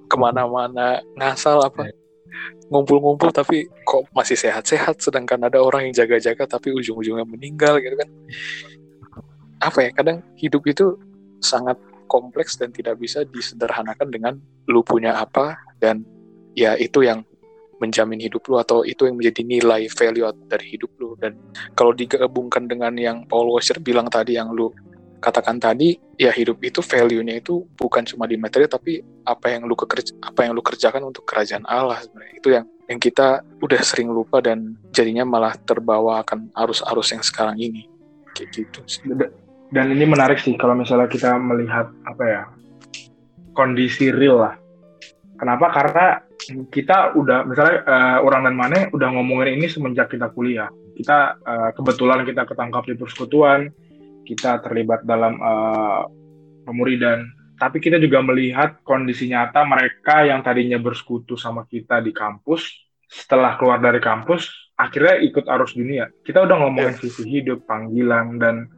ke 0.06 0.16
mana-mana 0.22 1.02
ngasal 1.18 1.66
apa 1.66 1.90
ngumpul-ngumpul 2.70 3.34
tapi 3.34 3.66
kok 3.82 4.06
masih 4.14 4.38
sehat-sehat 4.38 5.02
sedangkan 5.02 5.50
ada 5.50 5.58
orang 5.58 5.90
yang 5.90 6.06
jaga-jaga 6.06 6.46
tapi 6.46 6.70
ujung-ujungnya 6.70 7.26
meninggal 7.26 7.82
gitu 7.82 7.98
kan. 7.98 8.10
Apa 9.62 9.80
ya 9.86 9.90
kadang 9.94 10.22
hidup 10.38 10.62
itu 10.70 10.94
sangat 11.42 11.78
kompleks 12.06 12.60
dan 12.60 12.72
tidak 12.72 13.00
bisa 13.00 13.24
disederhanakan 13.28 14.08
dengan 14.10 14.34
lu 14.70 14.82
punya 14.86 15.20
apa 15.20 15.58
dan 15.80 16.06
ya 16.54 16.78
itu 16.78 17.04
yang 17.04 17.26
menjamin 17.84 18.22
hidup 18.24 18.48
lu 18.48 18.56
atau 18.56 18.88
itu 18.88 19.04
yang 19.04 19.20
menjadi 19.20 19.42
nilai 19.44 19.92
value 19.92 20.32
dari 20.48 20.66
hidup 20.72 20.92
lu. 21.04 21.20
Dan 21.20 21.36
kalau 21.76 21.92
digabungkan 21.92 22.72
dengan 22.72 22.96
yang 22.96 23.28
Paul 23.28 23.52
Washer 23.52 23.84
bilang 23.84 24.08
tadi 24.08 24.40
yang 24.40 24.56
lu 24.56 24.72
katakan 25.24 25.56
tadi 25.56 25.96
ya 26.20 26.36
hidup 26.36 26.60
itu 26.60 26.84
value-nya 26.84 27.40
itu 27.40 27.64
bukan 27.80 28.04
cuma 28.04 28.28
di 28.28 28.36
materi 28.36 28.68
tapi 28.68 29.00
apa 29.24 29.56
yang 29.56 29.68
lu 29.68 29.76
kekerja, 29.76 30.20
apa 30.20 30.48
yang 30.48 30.52
lu 30.56 30.64
kerjakan 30.64 31.04
untuk 31.12 31.28
kerajaan 31.28 31.68
Allah 31.68 32.00
sebenarnya. 32.00 32.36
Itu 32.40 32.50
yang 32.56 32.66
yang 32.88 33.00
kita 33.00 33.44
udah 33.64 33.82
sering 33.84 34.12
lupa 34.12 34.44
dan 34.44 34.76
jadinya 34.92 35.24
malah 35.24 35.56
terbawa 35.56 36.24
akan 36.24 36.52
arus-arus 36.56 37.16
yang 37.16 37.24
sekarang 37.24 37.60
ini. 37.60 37.88
Kayak 38.36 38.50
gitu 38.52 38.80
sih. 38.88 39.04
Dan 39.74 39.90
ini 39.90 40.06
menarik 40.06 40.38
sih 40.38 40.54
kalau 40.54 40.78
misalnya 40.78 41.10
kita 41.10 41.34
melihat 41.42 41.90
apa 42.06 42.24
ya 42.24 42.44
kondisi 43.58 44.14
real 44.14 44.46
lah. 44.46 44.56
Kenapa? 45.34 45.74
Karena 45.74 46.22
kita 46.70 47.18
udah 47.18 47.42
misalnya 47.50 47.82
eh, 47.82 48.18
orang 48.22 48.46
dan 48.46 48.56
Mane 48.56 48.80
udah 48.94 49.10
ngomongin 49.18 49.58
ini 49.58 49.66
semenjak 49.66 50.14
kita 50.14 50.30
kuliah. 50.30 50.70
Kita 50.94 51.42
eh, 51.42 51.70
kebetulan 51.74 52.22
kita 52.22 52.46
ketangkap 52.46 52.86
di 52.86 52.94
persekutuan 52.94 53.74
kita 54.24 54.62
terlibat 54.62 55.10
dalam 55.10 55.42
eh, 55.42 56.02
pemuridan. 56.70 57.26
Tapi 57.58 57.82
kita 57.82 57.98
juga 57.98 58.22
melihat 58.22 58.78
kondisi 58.86 59.26
nyata 59.34 59.66
mereka 59.66 60.22
yang 60.22 60.46
tadinya 60.46 60.78
bersekutu 60.78 61.34
sama 61.34 61.66
kita 61.66 61.98
di 61.98 62.14
kampus 62.14 62.70
setelah 63.10 63.58
keluar 63.58 63.82
dari 63.82 64.02
kampus 64.02 64.74
akhirnya 64.78 65.18
ikut 65.22 65.46
arus 65.50 65.74
dunia. 65.74 66.14
Kita 66.22 66.46
udah 66.46 66.62
ngomongin 66.62 66.94
visi 66.98 67.26
hidup 67.26 67.66
panggilan 67.66 68.38
dan 68.38 68.70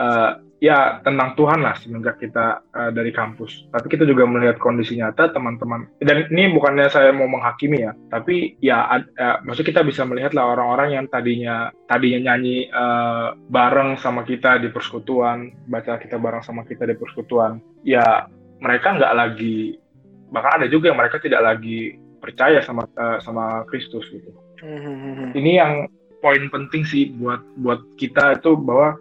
eh, 0.00 0.30
ya 0.60 1.00
tentang 1.04 1.36
Tuhan 1.36 1.60
lah 1.60 1.76
semenjak 1.76 2.16
kita 2.16 2.64
eh, 2.72 2.90
dari 2.96 3.12
kampus. 3.12 3.68
Tapi 3.68 3.86
kita 3.92 4.08
juga 4.08 4.24
melihat 4.24 4.56
kondisi 4.56 4.96
nyata 4.96 5.30
teman-teman. 5.36 5.88
Dan 6.00 6.28
ini 6.32 6.56
bukannya 6.56 6.88
saya 6.88 7.12
mau 7.12 7.28
menghakimi 7.28 7.84
ya, 7.84 7.92
tapi 8.08 8.56
ya 8.64 8.88
ad- 8.88 9.12
eh, 9.14 9.36
maksud 9.44 9.68
kita 9.68 9.84
bisa 9.84 10.08
melihat 10.08 10.32
lah 10.32 10.56
orang-orang 10.56 10.96
yang 10.96 11.06
tadinya 11.12 11.68
tadinya 11.84 12.32
nyanyi 12.32 12.72
eh, 12.72 13.28
bareng 13.52 14.00
sama 14.00 14.24
kita 14.24 14.56
di 14.58 14.72
persekutuan, 14.72 15.52
baca 15.68 16.00
kita 16.00 16.16
bareng 16.16 16.40
sama 16.40 16.64
kita 16.64 16.88
di 16.88 16.96
persekutuan. 16.96 17.60
Ya 17.84 18.24
mereka 18.60 18.96
nggak 18.96 19.14
lagi 19.16 19.76
bahkan 20.30 20.62
ada 20.62 20.68
juga 20.70 20.94
yang 20.94 20.98
mereka 21.00 21.18
tidak 21.18 21.42
lagi 21.42 21.98
percaya 22.22 22.62
sama 22.62 22.86
eh, 22.86 23.18
sama 23.24 23.66
Kristus 23.66 24.06
gitu 24.12 24.30
ini 25.34 25.56
yang 25.56 25.88
poin 26.20 26.52
penting 26.52 26.84
sih 26.84 27.16
buat 27.16 27.40
buat 27.64 27.80
kita 27.96 28.38
itu 28.38 28.52
bahwa 28.60 28.94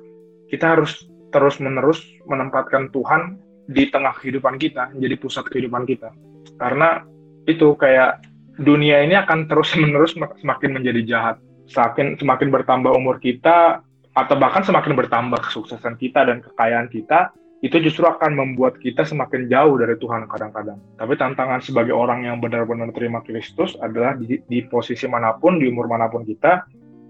kita 0.49 0.77
harus 0.77 1.07
terus 1.29 1.61
menerus 1.61 2.01
menempatkan 2.25 2.89
Tuhan 2.89 3.37
di 3.69 3.87
tengah 3.93 4.17
kehidupan 4.17 4.57
kita 4.57 4.89
menjadi 4.97 5.15
pusat 5.21 5.45
kehidupan 5.47 5.85
kita 5.85 6.09
karena 6.57 7.05
itu 7.45 7.77
kayak 7.77 8.25
dunia 8.57 9.05
ini 9.05 9.15
akan 9.15 9.45
terus 9.45 9.71
menerus 9.77 10.17
semakin 10.17 10.69
menjadi 10.73 11.01
jahat 11.05 11.35
semakin 11.69 12.17
semakin 12.17 12.49
bertambah 12.49 12.91
umur 12.91 13.21
kita 13.21 13.85
atau 14.17 14.35
bahkan 14.35 14.65
semakin 14.65 14.97
bertambah 14.97 15.39
kesuksesan 15.47 15.95
kita 16.01 16.25
dan 16.25 16.41
kekayaan 16.41 16.89
kita 16.89 17.31
itu 17.59 17.75
justru 17.83 18.07
akan 18.07 18.39
membuat 18.39 18.79
kita 18.79 19.03
semakin 19.03 19.51
jauh 19.51 19.75
dari 19.75 19.99
Tuhan 19.99 20.31
kadang-kadang. 20.31 20.79
Tapi 20.95 21.13
tantangan 21.19 21.59
sebagai 21.59 21.91
orang 21.91 22.23
yang 22.23 22.39
benar-benar 22.39 22.95
terima 22.95 23.19
Kristus 23.19 23.75
adalah 23.83 24.15
di, 24.15 24.39
di 24.47 24.63
posisi 24.63 25.03
mana 25.11 25.35
pun, 25.35 25.59
di 25.59 25.67
umur 25.67 25.91
mana 25.91 26.07
pun 26.07 26.23
kita, 26.23 26.63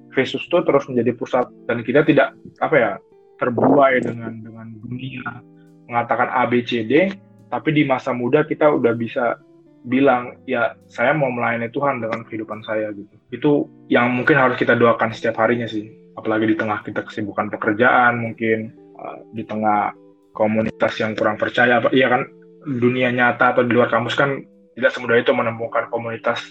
Kristus 0.10 0.50
itu 0.50 0.58
terus 0.66 0.90
menjadi 0.90 1.14
pusat 1.14 1.46
dan 1.70 1.86
kita 1.86 2.02
tidak 2.02 2.34
apa 2.66 2.76
ya 2.76 2.92
terbuai 3.40 4.04
dengan 4.04 4.36
dengan 4.44 4.68
dunia 4.84 5.42
mengatakan 5.90 6.30
A 6.30 6.46
B 6.46 6.62
C 6.62 6.86
D, 6.86 7.10
tapi 7.50 7.74
di 7.74 7.88
masa 7.88 8.14
muda 8.14 8.46
kita 8.46 8.70
udah 8.70 8.94
bisa 8.94 9.40
bilang 9.88 10.38
ya 10.44 10.76
saya 10.92 11.16
mau 11.16 11.32
melayani 11.32 11.72
Tuhan 11.72 12.04
dengan 12.04 12.28
kehidupan 12.28 12.62
saya 12.68 12.92
gitu. 12.92 13.16
Itu 13.32 13.52
yang 13.88 14.12
mungkin 14.12 14.36
harus 14.36 14.60
kita 14.60 14.76
doakan 14.76 15.16
setiap 15.16 15.40
harinya 15.40 15.66
sih. 15.66 15.88
Apalagi 16.20 16.52
di 16.52 16.56
tengah 16.60 16.84
kita 16.84 17.08
kesibukan 17.08 17.48
pekerjaan 17.48 18.20
mungkin 18.20 18.76
uh, 19.00 19.24
di 19.32 19.48
tengah 19.48 19.96
komunitas 20.36 21.00
yang 21.00 21.16
kurang 21.16 21.40
percaya 21.40 21.80
apa 21.80 21.96
iya 21.96 22.12
kan 22.12 22.28
dunia 22.68 23.10
nyata 23.10 23.56
atau 23.56 23.64
di 23.64 23.72
luar 23.72 23.88
kampus 23.88 24.20
kan 24.20 24.44
tidak 24.76 24.92
semudah 24.92 25.16
itu 25.16 25.32
menemukan 25.32 25.88
komunitas 25.88 26.44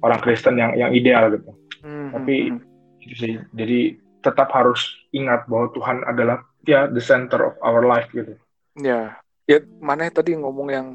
orang 0.00 0.18
Kristen 0.24 0.56
yang 0.56 0.72
yang 0.72 0.90
ideal 0.96 1.28
gitu. 1.36 1.52
Hmm, 1.84 2.16
Tapi 2.16 2.56
itu 3.04 3.14
sih. 3.16 3.34
Jadi 3.52 4.00
tetap 4.20 4.52
harus 4.52 5.00
ingat 5.10 5.48
bahwa 5.48 5.72
Tuhan 5.72 6.04
adalah 6.04 6.44
ya 6.64 6.86
the 6.88 7.00
center 7.00 7.52
of 7.52 7.54
our 7.64 7.84
life 7.84 8.08
gitu. 8.12 8.36
Ya, 8.76 9.20
ya 9.48 9.58
mana 9.80 10.08
tadi 10.12 10.36
ngomong 10.36 10.68
yang 10.70 10.86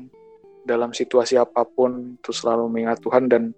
dalam 0.65 0.93
situasi 0.93 1.37
apa 1.37 1.61
pun 1.65 2.17
terus 2.25 2.41
selalu 2.41 2.65
mengingat 2.69 3.01
Tuhan 3.01 3.29
dan 3.29 3.53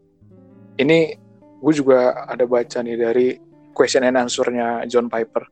ini 0.76 1.16
gue 1.64 1.74
juga 1.74 2.28
ada 2.28 2.44
baca 2.44 2.84
nih 2.84 2.98
dari 3.00 3.28
question 3.72 4.04
and 4.04 4.20
answer-nya 4.20 4.84
John 4.86 5.08
Piper. 5.08 5.48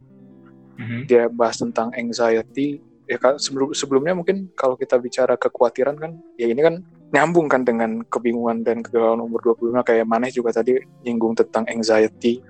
Dia 1.07 1.31
bahas 1.31 1.61
tentang 1.61 1.95
anxiety. 1.95 2.83
Ya 3.05 3.21
kan 3.21 3.37
sebelum 3.37 3.71
sebelumnya 3.71 4.17
mungkin 4.17 4.49
kalau 4.57 4.73
kita 4.75 4.97
bicara 4.97 5.37
kekhawatiran 5.37 5.95
kan 5.95 6.11
ya 6.41 6.49
ini 6.49 6.57
kan 6.59 6.81
nyambung 7.13 7.45
kan 7.45 7.61
dengan 7.61 8.01
kebingungan 8.09 8.65
dan 8.65 8.81
kegalauan 8.81 9.21
umur 9.21 9.55
25 9.55 9.85
kayak 9.85 10.09
Maneh 10.09 10.33
juga 10.33 10.51
tadi 10.51 10.81
nyinggung 11.05 11.37
tentang 11.37 11.63
anxiety. 11.69 12.41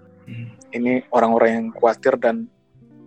Ini 0.74 1.10
orang-orang 1.14 1.50
yang 1.52 1.68
khawatir 1.76 2.18
dan 2.18 2.50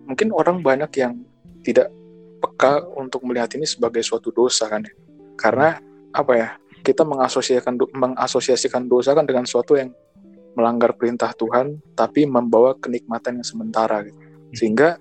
mungkin 0.07 0.31
orang 0.33 0.63
banyak 0.63 0.91
yang 0.99 1.19
tidak 1.67 1.91
peka 2.39 2.87
untuk 2.97 3.27
melihat 3.27 3.51
ini 3.59 3.67
sebagai 3.67 4.01
suatu 4.05 4.31
dosa 4.31 4.71
kan 4.71 4.87
ya. 4.87 4.95
Karena 5.35 5.79
apa 6.15 6.33
ya? 6.35 6.49
Kita 6.79 7.05
mengasosiasikan 7.05 7.75
mengasosiasikan 7.93 8.89
dosa 8.89 9.13
kan 9.13 9.29
dengan 9.29 9.45
suatu 9.45 9.77
yang 9.77 9.93
melanggar 10.57 10.97
perintah 10.97 11.31
Tuhan 11.37 11.79
tapi 11.93 12.25
membawa 12.25 12.75
kenikmatan 12.79 13.43
yang 13.43 13.47
sementara 13.47 14.03
gitu. 14.07 14.19
Sehingga 14.57 14.97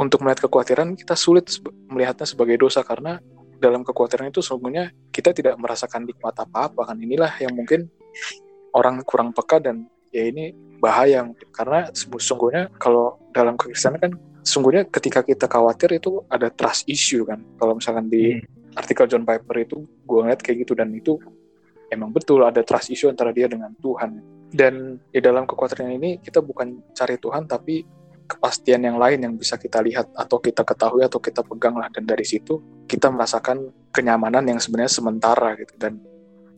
untuk 0.00 0.24
melihat 0.24 0.48
kekhawatiran 0.48 0.96
kita 0.96 1.18
sulit 1.18 1.50
melihatnya 1.90 2.24
sebagai 2.24 2.56
dosa 2.56 2.80
karena 2.80 3.20
dalam 3.60 3.84
kekhawatiran 3.84 4.32
itu 4.32 4.40
sesungguhnya 4.40 4.90
kita 5.12 5.30
tidak 5.36 5.54
merasakan 5.60 6.08
nikmat 6.08 6.34
apa-apa 6.34 6.88
kan 6.88 6.96
inilah 6.98 7.30
yang 7.38 7.52
mungkin 7.54 7.86
orang 8.72 9.04
kurang 9.04 9.36
peka 9.36 9.60
dan 9.60 9.86
ya 10.12 10.28
ini 10.28 10.52
bahaya. 10.78 11.26
Karena 11.50 11.88
sesungguhnya 11.90 12.68
kalau 12.76 13.18
dalam 13.32 13.56
kekristenan 13.56 13.98
kan 13.98 14.12
sesungguhnya 14.44 14.86
ketika 14.90 15.24
kita 15.24 15.48
khawatir 15.48 15.96
itu 15.96 16.22
ada 16.28 16.52
trust 16.52 16.86
issue 16.86 17.24
kan. 17.24 17.40
Kalau 17.56 17.78
misalkan 17.78 18.06
di 18.12 18.38
artikel 18.76 19.08
John 19.08 19.24
Piper 19.24 19.56
itu 19.62 19.84
gue 19.84 20.18
ngeliat 20.22 20.40
kayak 20.44 20.68
gitu 20.68 20.72
dan 20.76 20.92
itu 20.92 21.16
emang 21.92 22.12
betul 22.12 22.42
ada 22.44 22.60
trust 22.64 22.92
issue 22.92 23.08
antara 23.08 23.32
dia 23.32 23.48
dengan 23.48 23.72
Tuhan. 23.80 24.20
Dan 24.52 25.00
di 25.08 25.20
dalam 25.24 25.48
kekhawatiran 25.48 25.96
ini 25.96 26.20
kita 26.20 26.44
bukan 26.44 26.92
cari 26.92 27.16
Tuhan 27.16 27.48
tapi 27.48 27.84
kepastian 28.28 28.84
yang 28.84 28.96
lain 28.96 29.20
yang 29.20 29.34
bisa 29.36 29.60
kita 29.60 29.84
lihat 29.84 30.08
atau 30.16 30.40
kita 30.40 30.64
ketahui 30.64 31.04
atau 31.04 31.20
kita 31.20 31.40
pegang 31.40 31.76
lah. 31.78 31.88
Dan 31.88 32.04
dari 32.04 32.24
situ 32.24 32.84
kita 32.84 33.08
merasakan 33.08 33.72
kenyamanan 33.92 34.44
yang 34.44 34.60
sebenarnya 34.60 34.92
sementara 34.92 35.56
gitu. 35.56 35.72
Dan 35.80 36.00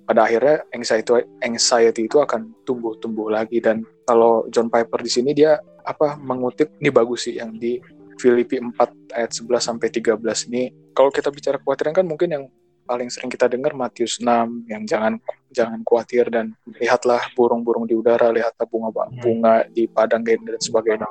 pada 0.05 0.29
akhirnya 0.29 0.65
anxiety 0.77 1.25
anxiety 1.41 2.07
itu 2.07 2.21
akan 2.21 2.53
tumbuh-tumbuh 2.69 3.33
lagi. 3.33 3.59
Dan 3.61 3.85
kalau 4.05 4.45
John 4.53 4.69
Piper 4.69 5.01
di 5.01 5.11
sini 5.11 5.33
dia 5.33 5.57
apa 5.85 6.17
mengutip 6.21 6.73
ini 6.81 6.89
bagus 6.93 7.29
sih 7.29 7.41
yang 7.41 7.57
di 7.57 7.81
Filipi 8.21 8.63
4 8.63 9.17
ayat 9.17 9.31
11 9.33 9.61
sampai 9.61 9.89
13 9.91 10.49
ini. 10.53 10.71
Kalau 10.95 11.11
kita 11.11 11.29
bicara 11.35 11.59
kekhawatiran 11.59 11.93
kan 11.97 12.07
mungkin 12.07 12.29
yang 12.31 12.45
paling 12.85 13.09
sering 13.09 13.33
kita 13.33 13.49
dengar 13.49 13.73
Matius 13.73 14.21
6 14.21 14.69
yang 14.69 14.85
jangan 14.85 15.17
jangan 15.51 15.81
khawatir 15.83 16.29
dan 16.29 16.53
lihatlah 16.79 17.21
burung-burung 17.33 17.89
di 17.89 17.97
udara 17.97 18.29
lihatlah 18.29 18.69
bunga-bunga 18.69 19.65
di 19.73 19.89
padang 19.89 20.21
dan 20.23 20.61
sebagainya. 20.61 21.09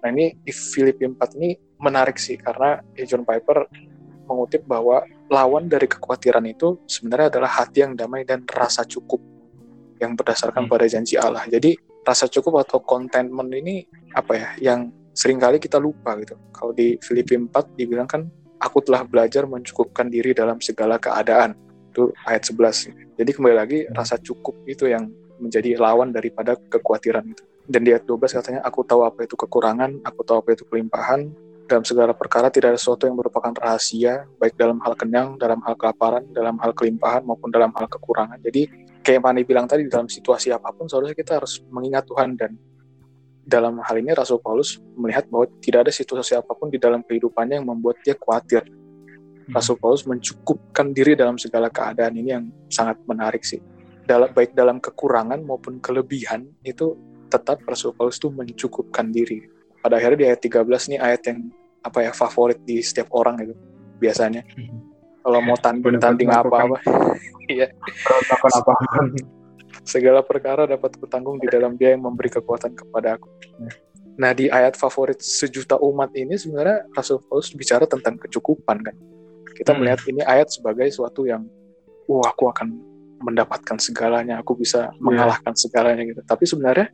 Nah 0.00 0.08
ini 0.12 0.32
di 0.40 0.52
Filipi 0.52 1.04
4 1.04 1.36
ini 1.36 1.56
menarik 1.76 2.16
sih 2.16 2.40
karena 2.40 2.80
John 3.04 3.22
Piper 3.28 3.68
mengutip 4.26 4.64
bahwa 4.64 5.04
lawan 5.26 5.66
dari 5.66 5.90
kekhawatiran 5.90 6.44
itu 6.46 6.78
sebenarnya 6.86 7.34
adalah 7.34 7.50
hati 7.62 7.82
yang 7.82 7.98
damai 7.98 8.22
dan 8.22 8.46
rasa 8.46 8.86
cukup 8.86 9.18
yang 9.98 10.14
berdasarkan 10.14 10.66
Hmm. 10.66 10.72
pada 10.72 10.86
janji 10.86 11.16
Allah. 11.18 11.42
Jadi 11.48 11.74
rasa 12.06 12.30
cukup 12.30 12.62
atau 12.62 12.78
contentment 12.84 13.50
ini 13.50 13.82
apa 14.14 14.32
ya 14.38 14.48
yang 14.62 14.92
sering 15.16 15.40
kali 15.40 15.58
kita 15.58 15.80
lupa 15.80 16.14
gitu. 16.22 16.36
Kalau 16.52 16.70
di 16.76 17.00
Filipi 17.02 17.34
4 17.34 17.74
dibilang 17.74 18.06
kan 18.06 18.28
aku 18.60 18.84
telah 18.84 19.02
belajar 19.02 19.48
mencukupkan 19.48 20.06
diri 20.06 20.36
dalam 20.36 20.60
segala 20.62 21.00
keadaan. 21.00 21.56
Itu 21.90 22.12
ayat 22.28 22.44
11. 22.46 22.92
Jadi 23.16 23.30
kembali 23.32 23.56
lagi 23.56 23.78
rasa 23.90 24.20
cukup 24.20 24.54
itu 24.68 24.86
yang 24.86 25.08
menjadi 25.40 25.80
lawan 25.80 26.12
daripada 26.12 26.56
kekhawatiran 26.68 27.24
itu. 27.32 27.42
Dan 27.66 27.82
di 27.82 27.90
ayat 27.90 28.06
12 28.06 28.30
katanya, 28.30 28.60
aku 28.62 28.86
tahu 28.86 29.02
apa 29.02 29.26
itu 29.26 29.34
kekurangan, 29.34 29.98
aku 30.06 30.22
tahu 30.22 30.38
apa 30.38 30.54
itu 30.54 30.62
kelimpahan, 30.70 31.34
dalam 31.66 31.82
segala 31.82 32.14
perkara 32.14 32.48
tidak 32.48 32.74
ada 32.74 32.80
sesuatu 32.80 33.10
yang 33.10 33.18
merupakan 33.18 33.50
rahasia, 33.50 34.24
baik 34.38 34.54
dalam 34.54 34.78
hal 34.80 34.94
kenyang, 34.94 35.34
dalam 35.36 35.58
hal 35.66 35.74
kelaparan, 35.74 36.22
dalam 36.30 36.56
hal 36.62 36.70
kelimpahan, 36.72 37.26
maupun 37.26 37.50
dalam 37.50 37.74
hal 37.74 37.90
kekurangan. 37.90 38.38
Jadi, 38.40 38.70
kayak 39.02 39.20
Pani 39.26 39.42
bilang 39.42 39.66
tadi, 39.66 39.84
dalam 39.90 40.06
situasi 40.06 40.54
apa 40.54 40.70
pun, 40.70 40.86
seharusnya 40.86 41.18
kita 41.18 41.42
harus 41.42 41.60
mengingat 41.68 42.06
Tuhan. 42.06 42.38
Dan 42.38 42.54
dalam 43.42 43.82
hal 43.82 43.96
ini, 43.98 44.14
Rasul 44.14 44.38
Paulus 44.38 44.78
melihat 44.94 45.26
bahwa 45.26 45.50
tidak 45.58 45.90
ada 45.90 45.92
situasi 45.92 46.38
apa 46.38 46.54
pun 46.54 46.70
di 46.70 46.78
dalam 46.78 47.02
kehidupannya 47.02 47.58
yang 47.58 47.66
membuat 47.66 47.98
dia 48.06 48.14
khawatir. 48.14 48.62
Rasul 49.50 49.78
Paulus 49.78 50.02
mencukupkan 50.06 50.90
diri 50.90 51.14
dalam 51.14 51.38
segala 51.38 51.70
keadaan 51.70 52.18
ini 52.18 52.30
yang 52.34 52.50
sangat 52.70 52.98
menarik 53.06 53.46
sih. 53.46 53.62
Dalam, 54.06 54.30
baik 54.30 54.54
dalam 54.54 54.78
kekurangan 54.78 55.42
maupun 55.42 55.82
kelebihan, 55.82 56.46
itu 56.62 56.94
tetap 57.26 57.58
Rasul 57.66 57.90
Paulus 57.94 58.22
itu 58.22 58.30
mencukupkan 58.30 59.10
diri 59.10 59.55
pada 59.86 60.02
akhirnya 60.02 60.18
di 60.18 60.26
ayat 60.34 60.40
13 60.42 60.90
nih 60.90 60.98
ayat 60.98 61.22
yang 61.30 61.38
apa 61.86 61.98
ya 62.02 62.10
favorit 62.10 62.58
di 62.66 62.82
setiap 62.82 63.14
orang 63.14 63.38
itu 63.46 63.54
biasanya. 64.02 64.42
Kalau 65.22 65.38
mau 65.38 65.54
tanding 65.54 66.02
tanding 66.02 66.26
apa 66.42 66.66
apa 66.66 66.76
iya. 67.46 67.70
Apa? 68.34 68.74
Segala 69.86 70.26
perkara 70.26 70.66
dapat 70.66 70.98
kutanggung 70.98 71.38
di 71.38 71.46
dalam 71.46 71.78
dia 71.78 71.94
yang 71.94 72.02
memberi 72.02 72.26
kekuatan 72.26 72.74
kepada 72.74 73.14
aku. 73.14 73.30
Nah 74.18 74.34
di 74.34 74.50
ayat 74.50 74.74
favorit 74.74 75.22
sejuta 75.22 75.78
umat 75.78 76.10
ini 76.18 76.34
sebenarnya 76.34 76.90
Rasul 76.90 77.22
Paulus 77.22 77.54
bicara 77.54 77.86
tentang 77.86 78.18
kecukupan 78.18 78.82
kan. 78.82 78.96
Kita 79.54 79.70
Hmm. 79.70 79.86
melihat 79.86 80.02
ini 80.10 80.26
ayat 80.26 80.50
sebagai 80.50 80.90
suatu 80.90 81.30
yang 81.30 81.46
wah 82.10 82.26
aku 82.26 82.50
akan 82.50 82.74
mendapatkan 83.22 83.78
segalanya 83.78 84.42
aku 84.42 84.58
bisa 84.58 84.90
mengalahkan 84.98 85.54
segalanya 85.54 86.02
gitu. 86.02 86.20
Tapi 86.26 86.44
sebenarnya 86.44 86.90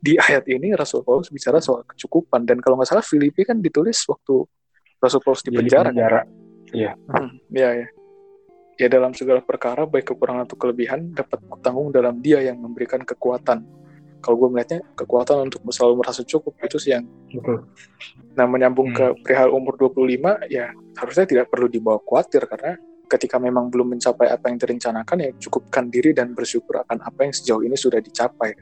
di 0.00 0.16
ayat 0.16 0.48
ini 0.48 0.72
Rasul 0.72 1.04
Paulus 1.04 1.28
bicara 1.28 1.60
soal 1.60 1.84
kecukupan 1.84 2.48
dan 2.48 2.58
kalau 2.64 2.80
nggak 2.80 2.88
salah 2.88 3.04
Filipi 3.04 3.44
kan 3.44 3.60
ditulis 3.60 4.00
waktu 4.08 4.48
Rasul 4.96 5.20
Paulus 5.20 5.44
di 5.44 5.52
penjara. 5.52 5.88
kan? 5.88 5.94
penjara. 5.94 6.20
Hmm, 7.08 7.36
ya 7.52 7.70
ya. 7.84 7.88
Ya 8.80 8.88
dalam 8.88 9.12
segala 9.12 9.44
perkara 9.44 9.84
baik 9.84 10.08
kekurangan 10.08 10.48
atau 10.48 10.56
kelebihan 10.56 11.12
dapat 11.12 11.36
kutanggung 11.44 11.92
dalam 11.92 12.16
Dia 12.24 12.40
yang 12.40 12.56
memberikan 12.56 13.04
kekuatan. 13.04 13.60
Kalau 14.20 14.36
gue 14.36 14.48
melihatnya 14.52 14.80
kekuatan 14.96 15.48
untuk 15.48 15.64
selalu 15.72 16.04
merasa 16.04 16.20
cukup 16.24 16.52
itu 16.60 16.76
sih 16.76 16.92
yang 16.96 17.04
Betul. 17.32 17.64
nah 18.36 18.44
menyambung 18.48 18.92
Hmm. 18.92 18.96
ke 18.96 19.06
perihal 19.24 19.52
umur 19.52 19.76
25 19.76 20.44
ya 20.48 20.72
harusnya 20.96 21.24
tidak 21.24 21.48
perlu 21.48 21.68
dibawa 21.68 22.00
khawatir 22.04 22.44
karena 22.44 22.76
ketika 23.08 23.40
memang 23.40 23.72
belum 23.72 23.96
mencapai 23.96 24.28
apa 24.28 24.52
yang 24.52 24.60
direncanakan 24.60 25.16
ya 25.24 25.30
cukupkan 25.40 25.88
diri 25.88 26.12
dan 26.12 26.36
bersyukur 26.36 26.84
akan 26.84 27.00
apa 27.00 27.26
yang 27.26 27.32
sejauh 27.32 27.64
ini 27.64 27.76
sudah 27.76 28.00
dicapai. 28.00 28.52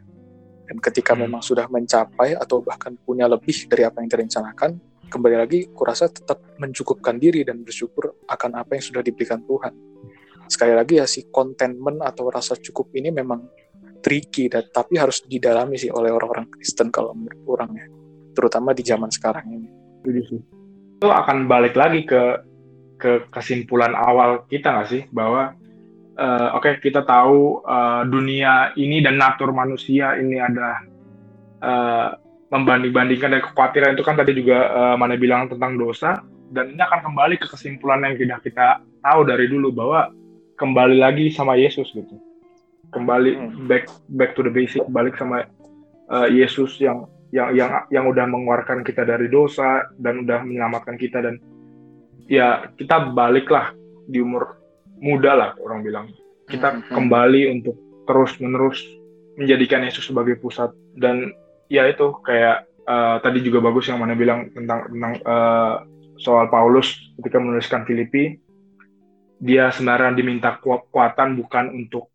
Dan 0.69 0.77
ketika 0.85 1.17
Hmm. 1.17 1.25
memang 1.25 1.41
sudah 1.41 1.65
mencapai 1.73 2.37
atau 2.37 2.61
bahkan 2.61 2.93
punya 3.01 3.25
lebih 3.25 3.65
dari 3.73 3.89
apa 3.89 4.05
yang 4.05 4.13
direncanakan, 4.13 4.77
kembali 5.09 5.37
lagi 5.41 5.73
kurasa 5.73 6.13
tetap 6.13 6.45
mencukupkan 6.61 7.17
diri 7.17 7.41
dan 7.43 7.65
bersyukur 7.65 8.21
akan 8.29 8.61
apa 8.61 8.77
yang 8.77 8.85
sudah 8.85 9.01
diberikan 9.01 9.41
Tuhan. 9.49 9.73
Sekali 10.49 10.77
lagi 10.77 11.01
ya 11.01 11.09
si 11.09 11.29
contentment 11.33 12.05
atau 12.05 12.29
rasa 12.29 12.57
cukup 12.61 12.93
ini 12.93 13.09
memang 13.09 13.49
tricky 14.05 14.53
dan 14.53 14.69
tapi 14.69 15.01
harus 15.01 15.25
didalami 15.25 15.81
sih 15.81 15.91
oleh 15.91 16.13
orang-orang 16.13 16.47
Kristen 16.53 16.93
kalau 16.93 17.17
menurut 17.17 17.43
orang 17.49 17.71
ya. 17.75 17.87
Terutama 18.37 18.71
di 18.77 18.85
zaman 18.87 19.11
sekarang 19.11 19.45
ini. 19.51 19.69
Itu 21.01 21.09
akan 21.09 21.51
balik 21.51 21.75
lagi 21.75 22.07
ke 22.07 22.45
ke 22.99 23.31
kesimpulan 23.31 23.95
awal 23.95 24.47
kita 24.51 24.75
nggak 24.75 24.89
sih 24.91 25.03
bahwa 25.15 25.55
eh, 26.19 26.49
oke 26.59 26.83
kita 26.83 27.07
tahu 27.07 27.63
eh, 27.63 28.03
dunia 28.11 28.75
ini 28.75 28.99
dan 28.99 29.17
natur 29.17 29.55
manusia 29.55 30.19
ini 30.19 30.37
ada 30.43 30.83
eh, 31.63 32.09
membanding-bandingkan 32.49 33.31
dan 33.33 33.43
kekhawatiran. 33.45 33.95
Itu 33.95 34.05
kan 34.05 34.17
tadi 34.19 34.35
juga 34.35 34.59
eh, 34.69 34.97
mana 34.99 35.15
bilang 35.15 35.47
tentang 35.47 35.79
dosa. 35.79 36.21
Dan 36.49 36.73
ini 36.73 36.81
akan 36.81 37.13
kembali 37.13 37.37
ke 37.37 37.47
kesimpulan 37.47 38.09
yang 38.09 38.17
sudah 38.17 38.39
kita 38.41 38.67
tahu 39.05 39.21
dari 39.29 39.53
dulu 39.53 39.69
bahwa 39.69 40.09
kembali 40.57 40.97
lagi 40.97 41.29
sama 41.29 41.55
Yesus 41.61 41.93
gitu. 41.93 42.17
Kembali 42.89 43.37
Hmm. 43.37 43.69
back 43.69 43.85
back 44.17 44.33
to 44.33 44.41
the 44.41 44.49
basic 44.49 44.81
balik 44.89 45.15
sama 45.21 45.45
eh, 46.09 46.29
Yesus 46.33 46.81
yang 46.81 47.05
yang 47.29 47.53
yang 47.53 47.71
yang 47.93 48.05
udah 48.09 48.25
mengeluarkan 48.25 48.81
kita 48.81 49.05
dari 49.05 49.29
dosa 49.29 49.93
dan 50.01 50.25
udah 50.25 50.41
menyelamatkan 50.43 50.97
kita. 50.97 51.21
Dan 51.21 51.37
ya 52.25 52.73
kita 52.81 53.13
baliklah 53.13 53.77
di 54.09 54.25
umur 54.25 54.58
muda 55.03 55.33
lah 55.35 55.51
orang 55.59 55.81
bilang. 55.83 56.07
Kita 56.49 56.73
Hmm, 56.73 56.81
hmm. 56.85 56.95
kembali 56.97 57.43
untuk 57.59 57.77
terus 58.09 58.37
menerus 58.41 58.81
menjadikan 59.37 59.85
Yesus 59.85 60.09
sebagai 60.09 60.41
pusat. 60.41 60.73
Dan 60.97 61.31
ya 61.71 61.87
itu 61.87 62.17
kayak 62.25 62.67
eh, 62.89 63.17
tadi 63.23 63.39
juga 63.45 63.63
bagus 63.63 63.87
yang 63.87 64.01
mana 64.03 64.17
bilang 64.19 64.51
tentang 64.51 64.89
tentang 64.91 65.15
eh, 65.21 65.75
soal 66.19 66.51
Paulus 66.51 67.15
ketika 67.21 67.39
menuliskan 67.39 67.87
Filipi. 67.87 68.41
Dia 69.39 69.71
sebenarnya 69.71 70.19
diminta 70.19 70.59
kekuatan 70.59 71.39
bukan 71.39 71.71
untuk 71.71 72.11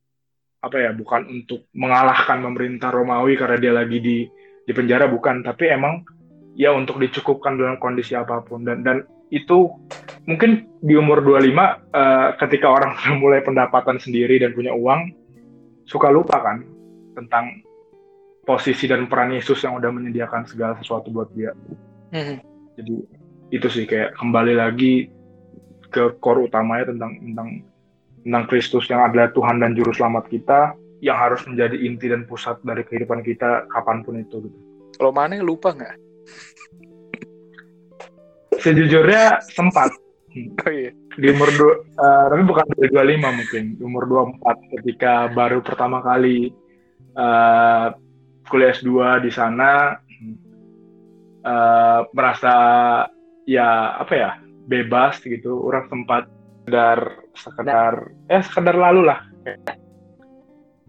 apa 0.60 0.76
ya 0.80 0.92
bukan 0.92 1.28
untuk 1.28 1.72
mengalahkan 1.76 2.40
pemerintah 2.44 2.92
Romawi 2.92 3.40
karena 3.40 3.58
dia 3.60 3.74
lagi 3.76 3.98
di 4.04 4.18
di 4.68 4.72
penjara 4.76 5.08
bukan. 5.08 5.40
Tapi 5.40 5.72
emang 5.72 6.04
ya 6.60 6.76
untuk 6.76 7.00
dicukupkan 7.00 7.56
dalam 7.56 7.80
kondisi 7.80 8.12
apa 8.12 8.44
pun. 8.44 8.68
Dan 8.68 8.84
dan 8.84 9.08
itu 9.34 9.74
mungkin 10.30 10.70
di 10.80 10.94
umur 10.94 11.26
25 11.26 11.42
eh, 11.42 12.30
ketika 12.38 12.68
orang 12.70 12.94
sudah 13.02 13.18
mulai 13.18 13.42
pendapatan 13.42 13.98
sendiri 13.98 14.38
dan 14.38 14.54
punya 14.54 14.72
uang 14.72 15.10
suka 15.90 16.14
lupa 16.14 16.38
kan 16.40 16.62
tentang 17.18 17.66
posisi 18.46 18.86
dan 18.86 19.10
peran 19.10 19.34
Yesus 19.34 19.66
yang 19.66 19.82
udah 19.82 19.90
menyediakan 19.90 20.46
segala 20.46 20.78
sesuatu 20.78 21.10
buat 21.10 21.34
dia 21.34 21.52
Hmm. 22.14 22.38
jadi 22.78 22.94
itu 23.50 23.68
sih 23.74 23.90
kayak 23.90 24.14
kembali 24.22 24.54
lagi 24.54 25.10
ke 25.90 26.14
core 26.22 26.46
utamanya 26.46 26.94
tentang 26.94 27.18
tentang 27.18 27.50
tentang 28.22 28.44
Kristus 28.46 28.86
yang 28.86 29.02
adalah 29.02 29.34
Tuhan 29.34 29.58
dan 29.58 29.74
juru 29.74 29.90
selamat 29.90 30.30
kita 30.30 30.78
yang 31.02 31.18
harus 31.18 31.42
menjadi 31.50 31.74
inti 31.74 32.14
dan 32.14 32.30
pusat 32.30 32.62
dari 32.62 32.86
kehidupan 32.86 33.26
kita 33.26 33.66
kapan 33.74 34.06
pun 34.06 34.22
itu 34.22 34.46
gitu. 34.46 34.58
Kalau 35.02 35.10
mana 35.10 35.42
lupa 35.42 35.74
nggak? 35.74 35.98
Sejujurnya 38.64 39.44
sempat. 39.52 39.92
Oh 40.34 40.72
iya. 40.74 40.90
di 41.14 41.30
umur 41.30 41.46
dua, 41.54 41.74
eh, 41.94 42.26
tapi 42.34 42.42
bukan 42.42 42.66
di 42.74 42.90
25 42.90 43.38
mungkin, 43.38 43.64
di 43.78 43.82
umur 43.86 44.04
24 44.42 44.74
ketika 44.74 45.30
baru 45.30 45.62
pertama 45.62 46.02
kali 46.02 46.50
eh, 47.14 47.88
kuliah 48.50 48.74
S2 48.74 49.22
di 49.22 49.30
sana 49.30 49.94
eh, 51.46 52.02
merasa 52.18 52.56
ya 53.46 53.94
apa 54.02 54.14
ya 54.18 54.32
bebas 54.66 55.22
gitu, 55.22 55.70
orang 55.70 55.86
sempat 55.94 56.26
sekedar 56.66 57.00
sekedar 57.38 57.94
eh 58.26 58.42
sekedar 58.42 58.74
lalu 58.74 59.02
lah. 59.06 59.20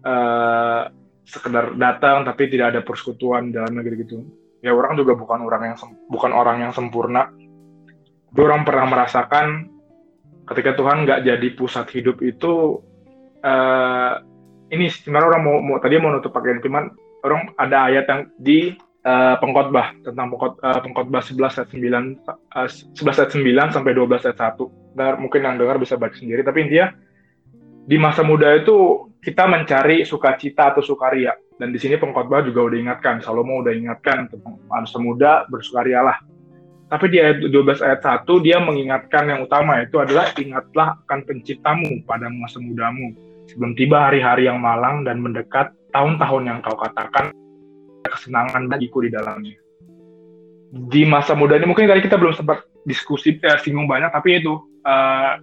Eh 0.09 0.81
sekedar 1.25 1.73
datang 1.77 2.25
tapi 2.25 2.49
tidak 2.49 2.73
ada 2.73 2.81
persekutuan 2.81 3.53
dalam 3.53 3.77
negeri 3.77 4.05
gitu. 4.05 4.25
Ya 4.65 4.73
orang 4.73 4.97
juga 4.97 5.13
bukan 5.13 5.45
orang 5.45 5.69
yang 5.69 5.77
bukan 6.09 6.31
orang 6.33 6.65
yang 6.65 6.73
sempurna 6.73 7.29
orang 8.43 8.67
pernah 8.67 8.87
merasakan 8.89 9.71
ketika 10.51 10.75
Tuhan 10.75 11.07
nggak 11.07 11.23
jadi 11.23 11.47
pusat 11.55 11.87
hidup 11.95 12.19
itu 12.19 12.83
eh 13.45 14.13
ini 14.73 14.89
sebenarnya 14.89 15.29
orang 15.37 15.43
mau, 15.45 15.57
mau 15.61 15.77
tadi 15.77 16.01
mau 16.01 16.09
nutup 16.09 16.33
pakai 16.33 16.57
firman 16.57 16.89
orang 17.21 17.53
ada 17.57 17.89
ayat 17.89 18.05
yang 18.09 18.21
di 18.37 18.59
eh, 19.05 19.35
pengkhotbah 19.37 19.93
tentang 20.01 20.33
pengkhot, 20.33 20.53
eh, 20.61 20.79
pengkhotbah 20.81 21.21
11 21.21 21.57
ayat 21.61 21.69
9 21.69 22.17
eh, 22.57 22.69
11 22.97 23.19
ayat 23.21 23.31
9 23.33 23.75
sampai 23.75 23.91
12 23.93 24.25
ayat 24.25 24.39
1 24.57 24.85
Nah, 24.95 25.19
mungkin 25.19 25.43
yang 25.43 25.59
dengar 25.59 25.75
bisa 25.75 25.99
baca 25.99 26.15
sendiri 26.15 26.39
tapi 26.41 26.65
intinya 26.65 26.87
di 27.85 27.99
masa 27.99 28.23
muda 28.23 28.55
itu 28.55 29.11
kita 29.21 29.45
mencari 29.45 30.05
sukacita 30.07 30.73
atau 30.73 30.81
sukaria. 30.81 31.35
Dan 31.55 31.71
di 31.71 31.79
sini 31.79 31.95
pengkhotbah 31.95 32.43
juga 32.43 32.67
udah 32.67 32.77
ingatkan 32.79 33.23
Salomo 33.23 33.63
udah 33.63 33.71
ingatkan 33.71 34.27
tentang 34.27 34.59
masa 34.67 34.99
muda 34.99 35.47
bersukarialah 35.47 36.19
tapi 36.85 37.09
di 37.09 37.17
ayat 37.17 37.41
12 37.41 37.81
ayat 37.81 38.01
1 38.05 38.45
dia 38.45 38.61
mengingatkan 38.61 39.25
yang 39.25 39.41
utama 39.41 39.81
itu 39.81 39.97
adalah 39.97 40.29
ingatlah 40.37 41.01
akan 41.05 41.19
penciptamu 41.25 42.05
pada 42.05 42.29
masa 42.29 42.61
mudamu 42.61 43.17
sebelum 43.49 43.73
tiba 43.73 44.05
hari-hari 44.09 44.45
yang 44.45 44.61
malang 44.61 45.01
dan 45.01 45.17
mendekat 45.17 45.73
tahun-tahun 45.89 46.43
yang 46.45 46.59
kau 46.61 46.77
katakan 46.77 47.33
kesenangan 48.05 48.69
bagiku 48.69 49.01
di 49.01 49.09
dalamnya. 49.09 49.57
Di 50.75 51.07
masa 51.07 51.33
muda 51.33 51.57
ini 51.57 51.65
mungkin 51.65 51.89
tadi 51.89 52.05
kita 52.05 52.21
belum 52.21 52.37
sempat 52.37 52.67
diskusi 52.85 53.37
eh, 53.41 53.57
singgung 53.57 53.89
banyak 53.89 54.13
tapi 54.13 54.43
itu 54.43 54.53
eh, 54.85 55.33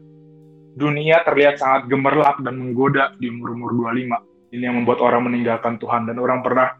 dunia 0.79 1.27
terlihat 1.27 1.59
sangat 1.59 1.91
gemerlap 1.91 2.41
dan 2.41 2.55
menggoda 2.57 3.13
di 3.19 3.29
umur-umur 3.29 3.93
25 3.93 4.55
ini 4.57 4.63
yang 4.63 4.77
membuat 4.79 5.01
orang 5.01 5.29
meninggalkan 5.29 5.81
Tuhan. 5.81 6.09
Dan 6.09 6.21
orang 6.21 6.45
pernah 6.45 6.77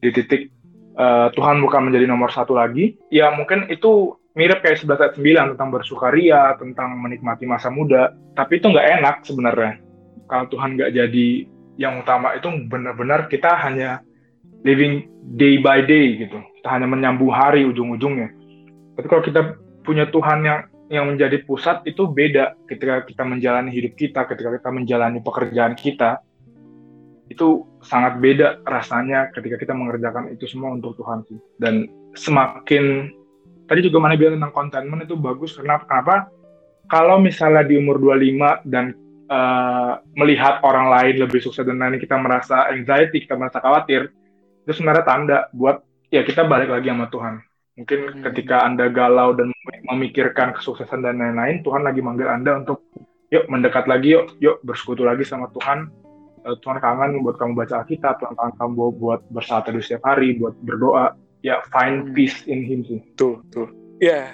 di 0.00 0.12
titik 0.12 0.52
eh, 0.96 1.28
Tuhan 1.36 1.60
bukan 1.60 1.92
menjadi 1.92 2.08
nomor 2.08 2.32
satu 2.32 2.56
lagi 2.56 2.96
ya 3.12 3.30
mungkin 3.36 3.68
itu 3.68 4.16
mirip 4.36 4.60
kayak 4.60 4.84
11 4.84 5.00
ayat 5.00 5.14
9 5.16 5.52
tentang 5.56 5.70
bersukaria, 5.72 6.54
tentang 6.60 7.00
menikmati 7.00 7.48
masa 7.48 7.72
muda. 7.72 8.12
Tapi 8.36 8.60
itu 8.60 8.68
nggak 8.68 8.88
enak 9.00 9.16
sebenarnya. 9.24 9.80
Kalau 10.28 10.46
Tuhan 10.52 10.76
nggak 10.76 10.92
jadi 10.92 11.28
yang 11.80 12.04
utama 12.04 12.36
itu 12.36 12.52
benar-benar 12.68 13.32
kita 13.32 13.56
hanya 13.64 14.04
living 14.62 15.08
day 15.40 15.56
by 15.56 15.80
day 15.80 16.20
gitu. 16.20 16.36
Kita 16.60 16.68
hanya 16.68 16.84
menyambung 16.84 17.32
hari 17.32 17.64
ujung-ujungnya. 17.64 18.28
Tapi 19.00 19.06
kalau 19.08 19.24
kita 19.24 19.56
punya 19.88 20.04
Tuhan 20.12 20.44
yang 20.44 20.60
yang 20.86 21.10
menjadi 21.10 21.42
pusat 21.42 21.82
itu 21.88 22.06
beda 22.06 22.54
ketika 22.70 23.02
kita 23.08 23.26
menjalani 23.26 23.72
hidup 23.74 23.98
kita, 23.98 24.22
ketika 24.28 24.52
kita 24.60 24.70
menjalani 24.70 25.18
pekerjaan 25.24 25.72
kita. 25.74 26.20
Itu 27.26 27.66
sangat 27.82 28.22
beda 28.22 28.62
rasanya 28.62 29.34
ketika 29.34 29.58
kita 29.58 29.72
mengerjakan 29.74 30.30
itu 30.30 30.46
semua 30.46 30.74
untuk 30.74 30.94
Tuhan 30.98 31.26
sih. 31.26 31.38
Dan 31.58 31.90
semakin 32.14 33.10
tadi 33.66 33.80
juga 33.82 33.98
mana 34.02 34.14
bilang 34.14 34.38
tentang 34.38 34.54
contentment 34.54 35.02
itu 35.04 35.18
bagus 35.18 35.58
karena 35.58 35.82
kenapa? 35.82 36.30
Kalau 36.86 37.18
misalnya 37.18 37.66
di 37.66 37.74
umur 37.82 37.98
25 37.98 38.62
dan 38.70 38.94
uh, 39.26 39.98
melihat 40.14 40.62
orang 40.62 40.86
lain 40.86 41.26
lebih 41.26 41.42
sukses 41.42 41.66
dan 41.66 41.82
lain 41.82 41.98
kita 41.98 42.14
merasa 42.14 42.70
anxiety, 42.70 43.26
kita 43.26 43.34
merasa 43.34 43.58
khawatir, 43.58 44.14
itu 44.62 44.72
sebenarnya 44.72 45.04
tanda 45.06 45.38
buat 45.50 45.82
ya 46.14 46.22
kita 46.22 46.46
balik 46.46 46.70
lagi 46.70 46.88
sama 46.90 47.10
Tuhan. 47.10 47.42
Mungkin 47.76 48.00
hmm. 48.08 48.22
ketika 48.24 48.64
Anda 48.64 48.88
galau 48.88 49.36
dan 49.36 49.52
memikirkan 49.92 50.56
kesuksesan 50.56 51.04
dan 51.04 51.20
lain-lain, 51.20 51.60
Tuhan 51.60 51.84
lagi 51.84 52.00
manggil 52.00 52.24
Anda 52.24 52.64
untuk 52.64 52.80
yuk 53.28 53.44
mendekat 53.52 53.84
lagi, 53.84 54.16
yuk, 54.16 54.32
yuk 54.40 54.56
bersekutu 54.64 55.04
lagi 55.04 55.26
sama 55.28 55.52
Tuhan. 55.52 55.92
Uh, 56.46 56.54
Tuhan 56.62 56.78
kangen 56.78 57.26
buat 57.26 57.42
kamu 57.42 57.58
baca 57.58 57.82
Alkitab, 57.82 58.22
Tuhan 58.22 58.38
kangen 58.38 58.54
kamu 58.54 58.94
buat 59.02 59.20
bersaat 59.34 59.66
teduh 59.66 59.82
setiap 59.82 60.06
hari, 60.06 60.38
buat 60.38 60.54
berdoa 60.62 61.18
ya 61.42 61.58
find 61.74 62.10
hmm. 62.10 62.14
peace 62.14 62.46
in 62.46 62.62
him 62.62 62.86
sih. 62.86 63.02
Tuh, 63.18 63.42
tuh. 63.50 63.66
Ya, 63.98 64.30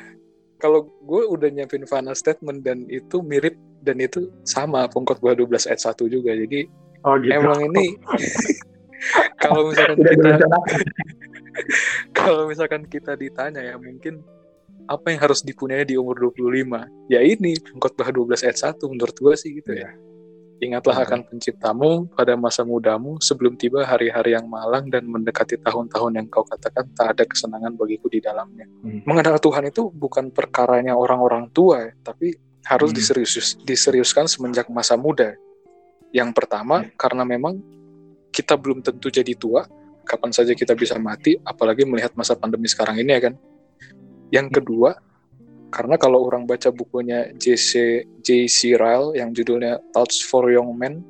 kalau 0.63 0.93
gue 1.03 1.23
udah 1.27 1.49
nyiapin 1.51 1.89
final 1.89 2.15
statement 2.15 2.63
dan 2.63 2.85
itu 2.93 3.25
mirip 3.25 3.57
dan 3.83 3.99
itu 3.99 4.31
sama 4.47 4.87
pengkhotbah 4.87 5.35
12 5.35 5.69
ayat 5.69 5.81
1 5.93 6.07
juga. 6.07 6.31
Jadi 6.37 6.71
oh, 7.03 7.19
gitu. 7.19 7.33
emang 7.35 7.59
ini 7.73 7.99
kalau 9.43 9.73
misalkan 9.73 9.99
kita 9.99 10.31
kalau 12.19 12.43
misalkan 12.47 12.83
kita 12.87 13.13
ditanya 13.19 13.61
ya 13.61 13.75
mungkin 13.75 14.23
apa 14.87 15.15
yang 15.15 15.21
harus 15.23 15.43
dipunyai 15.43 15.87
di 15.87 15.99
umur 15.99 16.31
25? 16.31 17.11
Ya 17.11 17.23
ini 17.23 17.59
pengkhotbah 17.59 18.11
12 18.11 18.47
ayat 18.47 18.77
1 18.77 18.93
menurut 18.93 19.17
gue 19.19 19.35
sih 19.35 19.51
gitu 19.59 19.75
ya. 19.75 19.91
Ingatlah 20.63 20.95
hmm. 20.95 21.07
akan 21.11 21.21
penciptamu 21.27 21.91
pada 22.15 22.39
masa 22.39 22.63
mudamu 22.63 23.19
sebelum 23.19 23.59
tiba 23.59 23.83
hari-hari 23.83 24.39
yang 24.39 24.47
malang 24.47 24.87
dan 24.87 25.03
mendekati 25.11 25.59
tahun-tahun 25.59 26.23
yang 26.23 26.27
kau 26.31 26.47
katakan 26.47 26.87
tak 26.95 27.19
ada 27.19 27.27
kesenangan 27.27 27.75
bagiku 27.75 28.07
di 28.07 28.23
dalamnya. 28.23 28.71
Hmm. 28.87 29.03
Mengenal 29.03 29.43
Tuhan 29.43 29.67
itu 29.67 29.91
bukan 29.91 30.31
perkaranya 30.31 30.95
orang-orang 30.95 31.51
tua, 31.51 31.91
ya, 31.91 31.91
tapi 32.07 32.39
harus 32.63 32.95
hmm. 32.95 32.97
diserius 32.97 33.59
diseriuskan 33.67 34.31
semenjak 34.31 34.71
masa 34.71 34.95
muda. 34.95 35.35
Yang 36.15 36.31
pertama 36.31 36.87
hmm. 36.87 36.95
karena 36.95 37.27
memang 37.27 37.59
kita 38.31 38.55
belum 38.55 38.87
tentu 38.87 39.11
jadi 39.11 39.35
tua, 39.35 39.67
kapan 40.07 40.31
saja 40.31 40.55
kita 40.55 40.79
bisa 40.79 40.95
mati, 40.95 41.43
apalagi 41.43 41.83
melihat 41.83 42.15
masa 42.15 42.39
pandemi 42.39 42.71
sekarang 42.71 43.03
ini 43.03 43.11
ya 43.11 43.21
kan. 43.27 43.35
Yang 44.31 44.47
hmm. 44.47 44.57
kedua, 44.63 44.95
karena 45.73 45.97
kalau 45.97 46.21
orang 46.29 46.45
baca 46.45 46.69
bukunya 46.69 47.33
JC 47.33 48.05
JC 48.21 48.77
Ryle 48.77 49.17
yang 49.17 49.33
judulnya 49.33 49.81
Thoughts 49.97 50.21
for 50.21 50.53
Young 50.53 50.77
Men, 50.77 51.01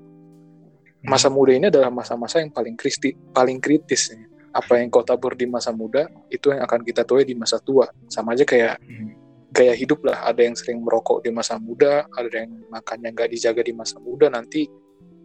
masa 1.03 1.27
hmm. 1.27 1.35
muda 1.35 1.53
ini 1.53 1.67
adalah 1.67 1.91
masa-masa 1.91 2.39
yang 2.39 2.55
paling 2.55 2.79
kritis, 2.79 3.19
paling 3.35 3.59
kritis. 3.59 4.15
Apa 4.55 4.79
yang 4.79 4.93
kau 4.93 5.03
tabur 5.03 5.35
di 5.35 5.49
masa 5.49 5.73
muda 5.73 6.07
itu 6.29 6.53
yang 6.53 6.63
akan 6.63 6.85
kita 6.87 7.03
tuai 7.03 7.27
di 7.27 7.35
masa 7.35 7.59
tua. 7.59 7.91
Sama 8.07 8.39
aja 8.39 8.47
kayak 8.47 8.79
hmm. 8.79 9.11
gaya 9.51 9.75
hidup 9.75 10.07
lah. 10.07 10.31
Ada 10.31 10.47
yang 10.47 10.55
sering 10.55 10.79
merokok 10.79 11.27
di 11.27 11.35
masa 11.35 11.59
muda, 11.59 12.07
ada 12.15 12.31
yang 12.31 12.63
makannya 12.71 13.11
nggak 13.19 13.35
dijaga 13.35 13.67
di 13.67 13.75
masa 13.75 13.99
muda. 13.99 14.31
Nanti 14.31 14.71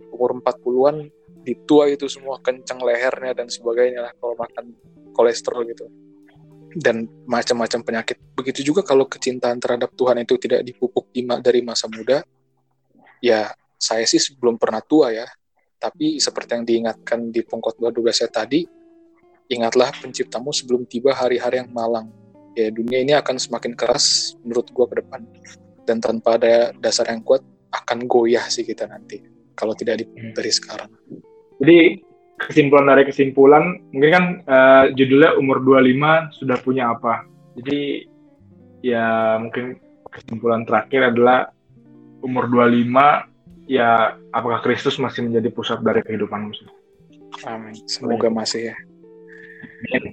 umur 0.09 0.41
40-an 0.41 1.13
ditua 1.45 1.93
itu 1.93 2.09
semua 2.09 2.41
kencang 2.41 2.81
lehernya 2.81 3.38
dan 3.38 3.47
sebagainya 3.47 4.01
lah 4.01 4.11
kalau 4.17 4.33
makan 4.35 4.73
kolesterol 5.13 5.63
gitu 5.69 5.88
dan 6.78 7.09
macam-macam 7.25 7.82
penyakit. 7.82 8.17
Begitu 8.38 8.69
juga 8.73 8.86
kalau 8.86 9.09
kecintaan 9.09 9.57
terhadap 9.57 9.97
Tuhan 9.97 10.21
itu 10.21 10.38
tidak 10.38 10.61
dipupuk 10.61 11.09
dari 11.41 11.65
masa 11.65 11.89
muda, 11.89 12.21
ya 13.17 13.49
saya 13.82 14.05
sih 14.05 14.21
belum 14.38 14.61
pernah 14.61 14.86
tua 14.86 15.09
ya. 15.09 15.25
Tapi 15.78 16.21
seperti 16.21 16.57
yang 16.57 16.65
diingatkan 16.65 17.30
di 17.30 17.41
pengkhotbah 17.45 17.93
12 17.93 18.13
saya 18.13 18.30
tadi, 18.30 18.65
ingatlah 19.49 19.93
penciptamu 19.97 20.53
sebelum 20.53 20.86
tiba 20.86 21.13
hari-hari 21.13 21.61
yang 21.65 21.69
malang. 21.73 22.09
Ya 22.57 22.73
dunia 22.73 23.01
ini 23.01 23.13
akan 23.13 23.38
semakin 23.38 23.78
keras 23.78 24.38
menurut 24.41 24.69
gua 24.73 24.89
ke 24.89 25.01
depan. 25.01 25.21
Dan 25.86 26.01
tanpa 26.01 26.41
ada 26.41 26.73
dasar 26.78 27.09
yang 27.09 27.21
kuat 27.21 27.45
akan 27.73 28.09
goyah 28.09 28.45
sih 28.49 28.65
kita 28.65 28.89
nanti 28.89 29.21
kalau 29.53 29.78
tidak 29.78 30.05
dari 30.34 30.51
sekarang. 30.51 30.89
Jadi 31.57 32.05
kesimpulan 32.38 32.85
dari 32.93 33.03
kesimpulan 33.09 33.81
mungkin 33.89 34.11
kan 34.13 34.25
uh, 34.45 34.85
judulnya 34.93 35.35
umur 35.41 35.57
25 35.65 36.38
sudah 36.38 36.57
punya 36.61 36.93
apa. 36.93 37.25
Jadi 37.57 38.05
ya 38.85 39.38
mungkin 39.41 39.81
kesimpulan 40.13 40.63
terakhir 40.63 41.13
adalah 41.13 41.49
umur 42.21 42.45
25 42.49 43.67
ya 43.67 44.15
apakah 44.31 44.61
Kristus 44.63 45.01
masih 45.01 45.27
menjadi 45.27 45.49
pusat 45.51 45.81
dari 45.83 45.99
kehidupanmu 46.05 46.53
Amin. 47.45 47.75
Semoga 47.89 48.29
masih 48.31 48.73
ya. 48.73 48.75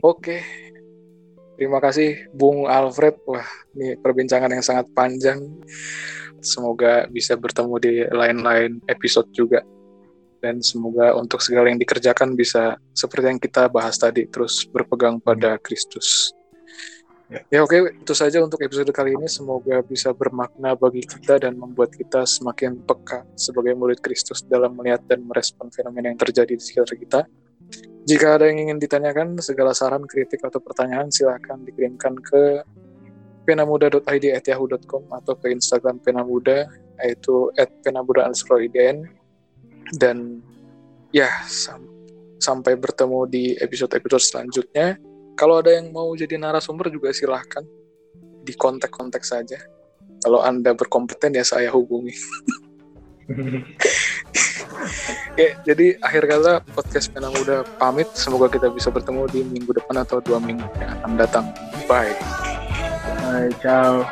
Oke. 0.03 0.43
Terima 1.55 1.79
kasih 1.79 2.27
Bung 2.35 2.67
Alfred. 2.67 3.15
Wah 3.29 3.47
ini 3.79 3.95
perbincangan 4.01 4.51
yang 4.51 4.65
sangat 4.65 4.91
panjang. 4.93 5.41
Semoga 6.45 7.09
bisa 7.09 7.39
bertemu 7.39 7.75
di 7.81 7.95
lain-lain 8.11 8.83
episode 8.91 9.31
juga 9.33 9.65
dan 10.45 10.61
semoga 10.61 11.17
untuk 11.17 11.41
segala 11.41 11.73
yang 11.73 11.81
dikerjakan 11.81 12.37
bisa 12.37 12.77
seperti 12.93 13.33
yang 13.33 13.41
kita 13.41 13.73
bahas 13.73 13.97
tadi 13.97 14.29
terus 14.29 14.69
berpegang 14.69 15.17
pada 15.17 15.57
Kristus. 15.57 16.37
Ya, 17.33 17.41
ya 17.49 17.61
oke, 17.65 17.73
okay. 17.73 17.81
itu 18.05 18.13
saja 18.13 18.45
untuk 18.45 18.61
episode 18.61 18.93
kali 18.93 19.17
ini. 19.17 19.25
Semoga 19.25 19.81
bisa 19.81 20.13
bermakna 20.13 20.77
bagi 20.77 21.01
kita 21.01 21.41
dan 21.41 21.57
membuat 21.57 21.97
kita 21.97 22.29
semakin 22.29 22.85
peka 22.85 23.25
sebagai 23.41 23.73
murid 23.73 24.05
Kristus 24.05 24.45
dalam 24.45 24.77
melihat 24.77 25.01
dan 25.09 25.25
merespon 25.25 25.73
fenomena 25.73 26.13
yang 26.13 26.21
terjadi 26.21 26.53
di 26.53 26.61
sekitar 26.61 26.93
kita. 26.93 27.21
Jika 28.05 28.37
ada 28.37 28.53
yang 28.53 28.69
ingin 28.69 28.77
ditanyakan, 28.77 29.41
segala 29.41 29.73
saran, 29.73 30.05
kritik, 30.05 30.45
atau 30.45 30.61
pertanyaan 30.61 31.09
silahkan 31.09 31.57
dikirimkan 31.65 32.21
ke 32.21 32.61
penamuda.id@yahoo.com 33.49 35.09
atau 35.09 35.33
ke 35.41 35.49
Instagram 35.49 36.05
penamuda 36.05 36.69
yaitu 37.01 37.49
@penamuda 37.81 38.29
dan 39.93 40.41
ya 41.13 41.29
sam 41.45 41.85
sampai 42.41 42.77
bertemu 42.77 43.29
di 43.29 43.45
episode-episode 43.61 44.25
selanjutnya 44.25 44.97
kalau 45.37 45.61
ada 45.61 45.75
yang 45.75 45.93
mau 45.93 46.13
jadi 46.17 46.41
narasumber 46.41 46.89
juga 46.89 47.13
silahkan 47.13 47.65
di 48.45 48.53
kontak-kontak 48.57 49.25
saja 49.25 49.61
kalau 50.25 50.41
anda 50.41 50.73
berkompeten 50.73 51.37
ya 51.37 51.45
saya 51.45 51.69
hubungi 51.73 52.13
Oke, 55.35 55.57
jadi 55.67 55.99
akhir 55.99 56.23
kata 56.29 56.53
podcast 56.77 57.11
Pena 57.11 57.33
Muda 57.33 57.67
pamit. 57.81 58.07
Semoga 58.15 58.47
kita 58.53 58.71
bisa 58.71 58.93
bertemu 58.93 59.27
di 59.33 59.41
minggu 59.43 59.73
depan 59.75 60.05
atau 60.05 60.23
dua 60.23 60.39
minggu 60.39 60.67
yang 60.79 60.95
akan 61.03 61.13
datang. 61.19 61.45
Bye. 61.91 62.15
Bye, 63.25 63.51
ciao. 63.59 64.05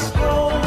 Oh. 0.00 0.57